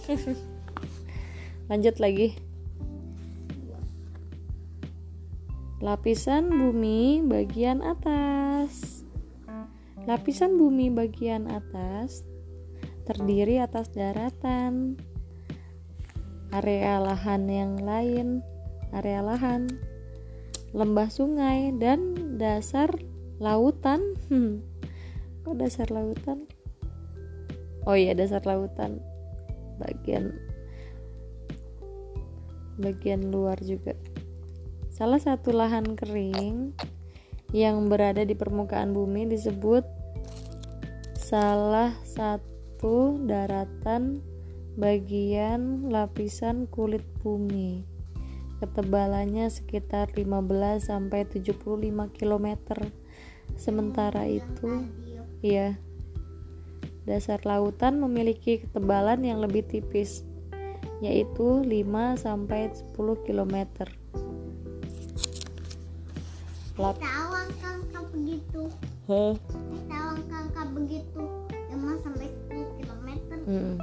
Lanjut 1.69 1.95
lagi. 2.01 2.35
Lapisan 5.79 6.51
bumi 6.51 7.23
bagian 7.23 7.85
atas. 7.85 9.05
Lapisan 10.03 10.57
bumi 10.57 10.89
bagian 10.91 11.47
atas 11.47 12.27
terdiri 13.09 13.57
atas 13.57 13.89
daratan, 13.89 14.93
area 16.53 17.01
lahan 17.01 17.49
yang 17.49 17.73
lain, 17.81 18.45
area 18.93 19.25
lahan, 19.25 19.65
lembah 20.77 21.09
sungai, 21.09 21.73
dan 21.73 22.37
dasar 22.37 22.93
lautan. 23.41 24.13
Hmm, 24.29 24.61
kok 25.41 25.57
dasar 25.57 25.89
lautan? 25.89 26.45
Oh 27.87 27.95
iya, 27.95 28.15
dasar 28.15 28.43
lautan. 28.43 28.99
Bagian 29.79 30.35
bagian 32.79 33.27
luar 33.29 33.59
juga. 33.59 33.93
Salah 34.89 35.19
satu 35.19 35.51
lahan 35.51 35.95
kering 35.95 36.75
yang 37.51 37.91
berada 37.91 38.23
di 38.23 38.35
permukaan 38.35 38.95
bumi 38.95 39.27
disebut 39.27 39.83
salah 41.15 41.93
satu 42.05 43.21
daratan 43.27 44.23
bagian 44.79 45.91
lapisan 45.91 46.65
kulit 46.71 47.03
bumi. 47.21 47.83
Ketebalannya 48.59 49.47
sekitar 49.47 50.11
15 50.15 50.83
sampai 50.83 51.23
75 51.23 52.11
km. 52.11 52.47
Sementara 53.55 54.27
itu, 54.27 54.83
iya. 55.39 55.79
Dasar 57.09 57.41
lautan 57.41 57.97
memiliki 57.97 58.61
ketebalan 58.61 59.25
yang 59.25 59.41
lebih 59.41 59.65
tipis, 59.65 60.21
yaitu 61.01 61.65
5 61.65 62.21
sampai 62.21 62.69
10 62.69 63.25
km. 63.25 63.65
Lap 66.77 67.01
Tawang 67.01 67.49
kakak 67.57 68.05
begitu. 68.13 68.61
Heh. 69.09 69.33
Tawang 69.89 70.21
kakak 70.29 70.67
begitu. 70.69 71.21
5 71.49 72.05
sampai 72.05 72.29
10 72.53 72.77
km. 72.77 73.09
Mm-mm. 73.49 73.75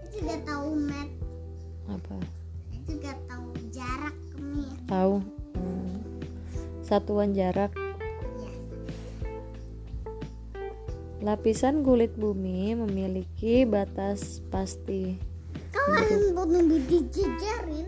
Saya 0.00 0.08
juga 0.08 0.34
tahu 0.48 0.68
met. 0.72 1.08
Apa? 1.84 2.16
Tahu 3.28 3.48
jarak. 3.68 4.16
Tahu? 4.88 5.14
Hmm. 5.52 6.00
Satuan 6.80 7.36
jarak 7.36 7.76
Lapisan 11.28 11.84
kulit 11.84 12.16
bumi 12.16 12.72
memiliki 12.72 13.68
batas 13.68 14.40
pasti. 14.48 15.20
Kalau 15.76 16.00
yang 16.08 16.32
nunggu 16.32 16.80
dijejerin 16.88 17.84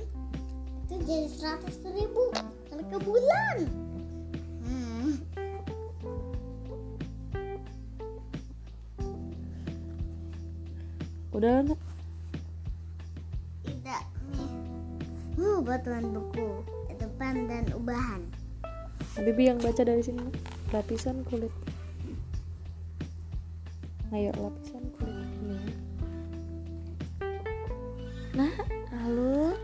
itu 0.84 0.94
jadi 1.08 1.24
100 1.24 1.96
ribu 1.96 2.36
kali 2.36 2.84
ke 2.84 2.98
bulan. 3.00 3.56
Hmm. 4.60 5.16
Udah 11.32 11.64
anak 11.64 11.80
Tidak 13.64 14.04
nih. 14.36 14.52
Uh, 15.40 15.64
batuan 15.64 16.12
buku 16.12 16.60
depan 17.00 17.48
dan 17.48 17.64
ubahan. 17.72 18.20
Bibi 19.16 19.48
yang 19.48 19.56
baca 19.64 19.80
dari 19.80 20.04
sini 20.04 20.28
Nak. 20.28 20.36
lapisan 20.76 21.24
kulit. 21.24 21.69
Ayo 24.10 24.34
lapisan 24.34 24.90
kulit 24.98 25.22
bumi. 25.38 25.70
Nah, 28.34 28.50
halo. 28.90 29.54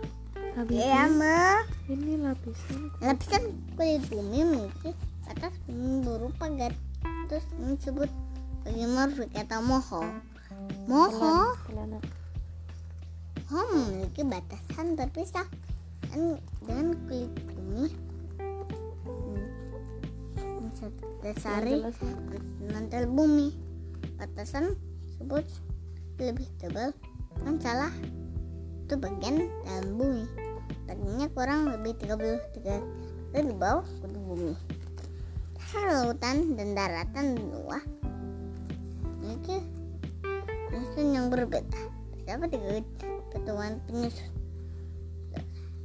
Habibi. 0.54 0.86
Ya, 0.86 1.10
Ma. 1.10 1.66
Ini 1.90 2.22
lapisan 2.22 2.94
Lapisan 3.02 3.42
kulit 3.74 4.06
bumi 4.06 4.46
memiliki 4.46 4.94
batas 5.26 5.50
bumi 5.66 5.98
berupa 6.06 6.46
garis 6.54 6.78
disebut 7.58 8.06
sebagai 8.62 8.86
morfik 8.86 9.34
atau 9.34 9.58
moho. 9.66 10.06
Moho, 10.86 11.58
pelan, 11.66 11.98
moho 13.50 13.60
memiliki 13.74 14.22
batasan 14.22 14.94
terpisah 14.94 15.50
dan 16.06 16.38
dengan 16.62 16.94
kulit 17.10 17.34
bumi 17.50 17.90
hmm, 19.10 20.70
dasari 21.26 21.82
Nak. 21.82 21.98
mantel 22.70 23.10
bumi. 23.10 23.65
Batasan 24.16 24.72
tersebut 25.04 25.44
lebih 26.16 26.48
tebal 26.56 26.96
dan 27.44 27.60
salah 27.60 27.92
itu 28.88 28.96
bagian 28.96 29.44
dalam 29.68 30.00
bumi. 30.00 30.24
Tingginya 30.88 31.28
kurang 31.36 31.68
lebih 31.68 31.92
33 32.00 33.36
meter 33.36 33.42
di 33.44 33.54
bawah 33.60 33.84
kulit 34.00 34.16
bumi. 34.24 34.54
Dasar 35.52 35.84
lautan 35.92 36.56
dan 36.56 36.72
daratan 36.72 37.36
luar 37.52 37.84
memiliki 39.20 39.60
penyusun 40.72 41.06
yang 41.12 41.26
berbeda. 41.28 41.80
Terdapat 42.24 42.48
tiga 42.56 42.80
ketuan 43.36 43.84
penyusun 43.84 44.32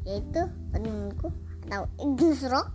yaitu 0.02 0.42
penunggu 0.74 1.30
atau 1.70 1.86
igneous 2.02 2.42
rock, 2.50 2.74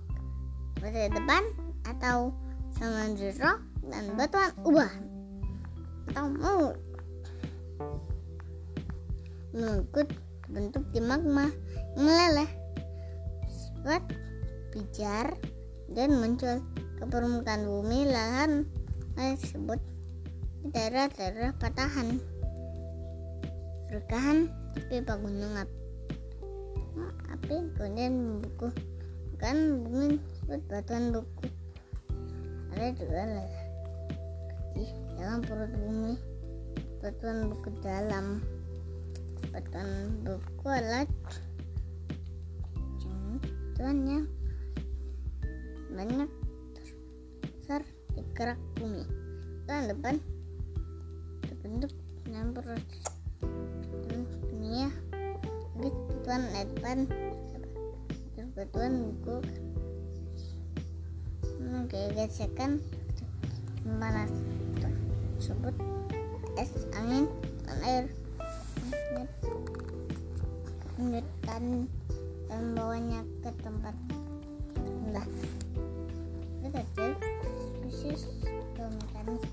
batu 0.79 1.11
depan 1.11 1.43
atau 1.83 2.31
samandri 2.79 3.35
rock 3.43 3.59
dan 3.91 4.15
batuan 4.15 4.55
ubahan 4.63 5.16
mau 6.15 6.75
mengikut 9.57 10.09
bentuk 10.53 10.85
di 10.93 11.01
magma 11.01 11.51
meleleh 11.97 12.51
membuat 13.87 14.03
pijar 14.75 15.39
dan 15.95 16.19
muncul 16.19 16.59
ke 16.99 17.05
permukaan 17.07 17.65
bumi 17.65 18.11
lahan 18.11 18.67
tersebut 19.15 19.79
daerah-daerah 20.75 21.55
patahan. 21.63 22.19
Rekahan 23.87 24.51
api 24.75 25.07
gunung 25.07 25.55
api, 25.55 25.79
api 27.31 27.57
kemudian 27.79 28.13
membuku. 28.19 28.69
Bukan 29.37 29.57
bumi 29.87 30.07
batuan 30.67 31.15
buku. 31.15 31.47
Ada 32.75 32.91
juga 32.99 33.23
di 34.75 35.06
dalam 35.17 35.41
perut 35.41 35.73
bumi 35.73 36.14
batuan 37.01 37.47
buku 37.53 37.71
dalam. 37.81 38.43
Batuan 39.55 40.21
buku 40.27 40.67
adalah 40.69 41.07
batuannya 43.77 44.27
banyak 45.95 46.31
besar 47.41 47.83
di 48.17 48.23
kerak 48.37 48.61
bumi. 48.77 49.05
Dan 49.71 49.87
depan 49.91 50.19
terbentuk 51.47 51.93
nyampur 52.27 52.64
dunia. 54.51 54.91
Ini 55.77 55.91
batuan 55.93 56.43
depan 56.53 56.99
batuan 58.57 58.93
buku 59.12 59.37
gesekan 61.87 62.81
panas 64.01 64.33
tersebut 65.37 65.74
es 66.57 66.72
angin 66.97 67.28
dan 67.68 67.78
air. 67.84 68.05
Menyetkan 70.97 71.84
dan 72.49 72.61
membawanya 72.72 73.20
ke 73.45 73.51
tempat 73.61 73.95
rendah. 74.80 75.26
Itu 76.64 76.68
kecil 76.72 77.11
spesies 77.53 78.22
mekanis 78.76 79.45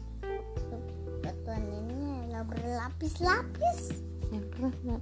batuan 1.20 1.64
ini 1.68 2.00
adalah 2.24 2.44
berlapis-lapis. 2.48 3.80
Yang 4.32 4.72
nak 4.88 5.02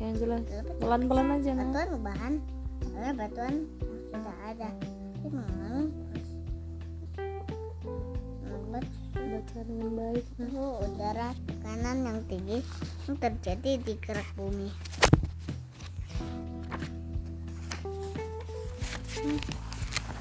yang 0.00 0.12
jelas. 0.16 0.40
Pelan-pelan 0.80 1.36
aja 1.36 1.52
batuan 1.52 1.88
bahan 2.00 2.34
adalah 2.96 3.12
batuan 3.12 3.54
sudah 4.08 4.36
ada. 4.48 4.70
Tapi 5.20 5.28
memang 5.34 5.92
baca 9.58 9.74
dengan 9.74 9.90
baik. 9.98 10.26
Suhu 10.38 10.66
udara 10.86 11.34
tekanan 11.50 12.06
yang 12.06 12.18
tinggi 12.30 12.58
yang 13.10 13.16
terjadi 13.18 13.72
di 13.82 13.94
kerak 13.98 14.30
bumi. 14.38 14.70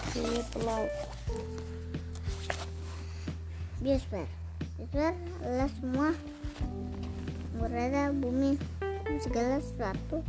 Sulit 0.09 0.45
pelaut 0.49 0.89
biosfer. 3.77 4.25
Biosfer 4.81 5.13
adalah 5.45 5.69
semua 5.77 6.09
berada 7.61 8.09
bumi. 8.09 8.57
Segala 9.21 9.61
sesuatu 9.61 10.25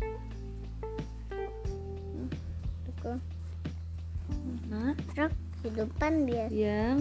kehidupan 5.78 6.26
biosfer 6.26 6.58
yang 6.58 6.98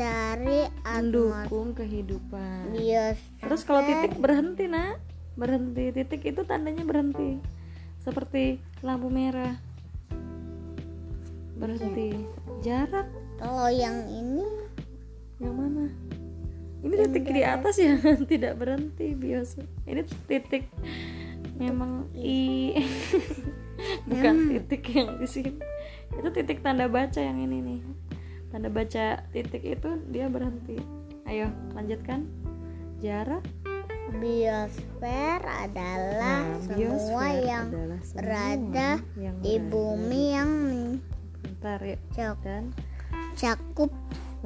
dari 0.00 0.64
mendukung 0.80 1.76
kehidupan. 1.76 2.72
Biosfer 2.72 3.44
terus 3.44 3.60
kalau 3.68 3.84
titik 3.84 4.16
berhenti 4.16 4.64
nak. 4.64 4.96
Berhenti 5.36 5.92
titik 5.92 6.24
itu 6.24 6.40
tandanya 6.48 6.88
berhenti. 6.88 7.36
Seperti 8.00 8.64
lampu 8.80 9.12
merah. 9.12 9.60
Berhenti. 11.60 12.24
Jarak. 12.64 13.12
Kalau 13.36 13.68
yang 13.68 14.08
ini 14.08 14.48
yang 15.36 15.60
mana? 15.60 15.92
Ini 16.80 16.94
titik 17.04 17.28
di 17.28 17.44
atas 17.44 17.76
yang 17.76 18.00
tidak 18.32 18.56
berhenti 18.56 19.12
biasa. 19.12 19.68
Ini 19.84 20.00
titik 20.24 20.72
memang 21.60 22.08
i. 22.16 22.72
Bukan 24.08 24.48
titik 24.48 24.96
yang 24.96 25.20
di 25.20 25.28
sini. 25.28 25.52
Itu 26.14 26.32
titik 26.32 26.64
tanda 26.64 26.88
baca 26.88 27.20
yang 27.20 27.36
ini 27.36 27.60
nih 27.60 27.80
tanda 28.54 28.70
baca 28.70 29.18
titik 29.34 29.66
itu 29.66 29.98
dia 30.14 30.30
berhenti. 30.30 30.78
Ayo 31.26 31.50
lanjutkan. 31.74 32.22
Jarak 33.02 33.42
biosfer 34.14 35.42
adalah 35.42 36.46
Nah, 36.46 36.62
semua 36.62 36.78
biosfer 36.78 37.34
yang 37.42 37.66
adalah 37.66 38.00
semua 38.06 38.18
berada 38.22 38.90
yang 39.18 39.36
di 39.42 39.54
berada. 39.58 39.70
bumi 39.74 40.22
yang 40.30 40.50
bentar 41.42 41.78
ya 41.82 41.98
dan 42.46 42.70
mencakup 43.10 43.90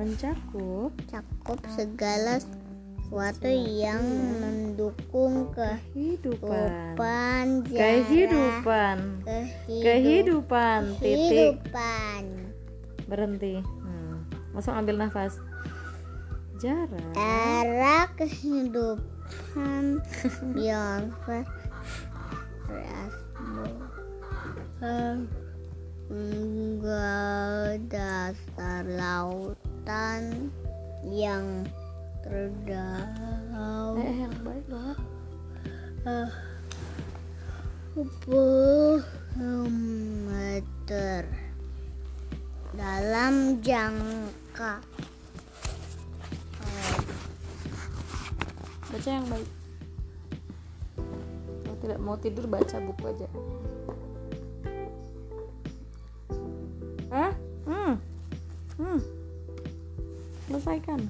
mencakup. 0.01 0.91
Cakup 1.05 1.61
segala 1.77 2.41
sesuatu 2.41 3.45
yang 3.53 4.01
mendukung 4.41 5.53
kehidupan. 5.53 6.97
kehidupan 6.97 7.45
jarak, 7.69 7.77
kehidupan. 7.77 8.97
Kehidup- 9.21 9.85
kehidupan 9.85 10.81
titik. 10.97 11.61
Kehidupan. 11.61 12.23
Berhenti. 13.05 13.78
Langsung 14.59 14.75
ambil 14.75 15.07
nafas. 15.07 15.39
Jarak 16.59 17.15
era 17.15 18.11
kehidupan 18.19 20.03
biosfer 20.59 21.47
enggak 26.11 27.79
dasar 27.87 28.83
lautan 28.83 30.51
yang 31.07 31.63
terdalam 32.27 33.95
eh 34.03 34.27
yang 34.27 34.35
baik 34.43 34.67
banget 34.67 34.99
puluh 38.27 38.99
meter. 40.27 41.23
Dalam 42.75 43.59
jangka 43.63 44.48
baca 48.91 49.07
yang 49.07 49.27
baik 49.31 49.47
kalau 51.63 51.77
tidak 51.79 51.99
mau 52.03 52.19
tidur 52.19 52.51
baca 52.51 52.77
buku 52.83 53.05
aja 53.07 53.29
Hah? 57.09 57.33
Hmm. 57.65 57.95
Hmm. 58.77 59.01
Selesaikan. 60.45 61.01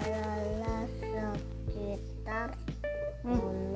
adalah 0.00 0.88
sekitar 0.96 2.48
Hmm. 3.20 3.73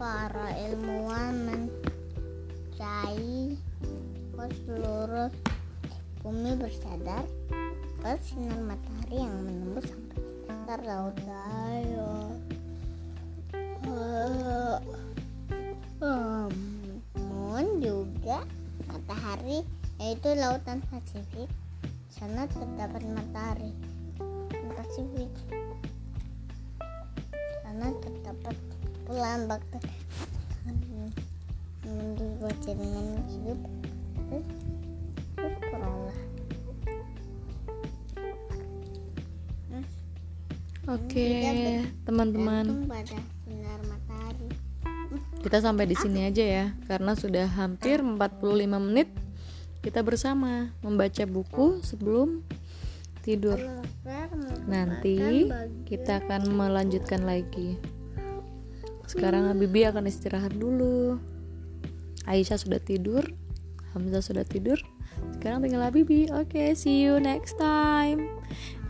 Para 0.00 0.56
ilmuwan 0.64 1.44
mencari 1.44 3.52
ke 4.32 4.44
seluruh 4.64 5.28
bumi 6.24 6.56
bersadar 6.56 7.28
bahwa 8.00 8.16
sinar 8.24 8.56
matahari 8.64 9.20
yang 9.20 9.36
menembus 9.44 9.92
sampai 9.92 10.24
dasar 10.48 10.80
laut. 10.88 11.12
Ayo. 11.68 12.32
Namun 16.00 17.64
juga 17.84 18.48
matahari 18.88 19.60
yaitu 20.00 20.32
lautan 20.32 20.80
Pasifik 20.88 21.52
sana 22.08 22.48
terdapat 22.48 23.04
matahari. 23.04 23.76
Pasifik 24.80 25.28
sana 27.60 27.92
terdapat 28.00 28.56
puluhan 29.10 29.50
bakteri 29.50 29.89
hidup 33.28 33.60
berolah 35.44 36.18
Oke, 40.90 41.22
Tidak 41.22 42.02
teman-teman. 42.02 42.88
matahari 43.86 44.48
Kita 45.38 45.62
sampai 45.62 45.86
di 45.86 45.94
sini 45.94 46.26
aja 46.26 46.42
ya 46.42 46.66
karena 46.90 47.14
sudah 47.14 47.46
hampir 47.46 48.02
45 48.02 48.42
menit 48.90 49.06
kita 49.86 50.02
bersama 50.02 50.74
membaca 50.82 51.22
buku 51.30 51.84
sebelum 51.86 52.42
tidur. 53.22 53.60
Nanti 54.66 55.46
kita 55.86 56.26
akan 56.26 56.52
melanjutkan 56.52 57.22
lagi. 57.22 57.78
Sekarang 59.06 59.46
Habibi 59.46 59.86
akan 59.86 60.10
istirahat 60.10 60.56
dulu. 60.58 61.29
Aisyah 62.28 62.58
sudah 62.60 62.80
tidur, 62.82 63.24
Hamzah 63.96 64.22
sudah 64.24 64.44
tidur. 64.44 64.80
sekarang 65.36 65.60
tinggal 65.60 65.92
Bibi 65.92 66.32
oke 66.32 66.48
okay, 66.48 66.72
see 66.72 67.04
you 67.04 67.20
next 67.20 67.60
time. 67.60 68.28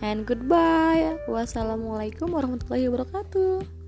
And 0.00 0.24
goodbye. 0.24 1.20
Wassalamualaikum 1.28 2.32
warahmatullahi 2.32 2.88
wabarakatuh 2.88 3.79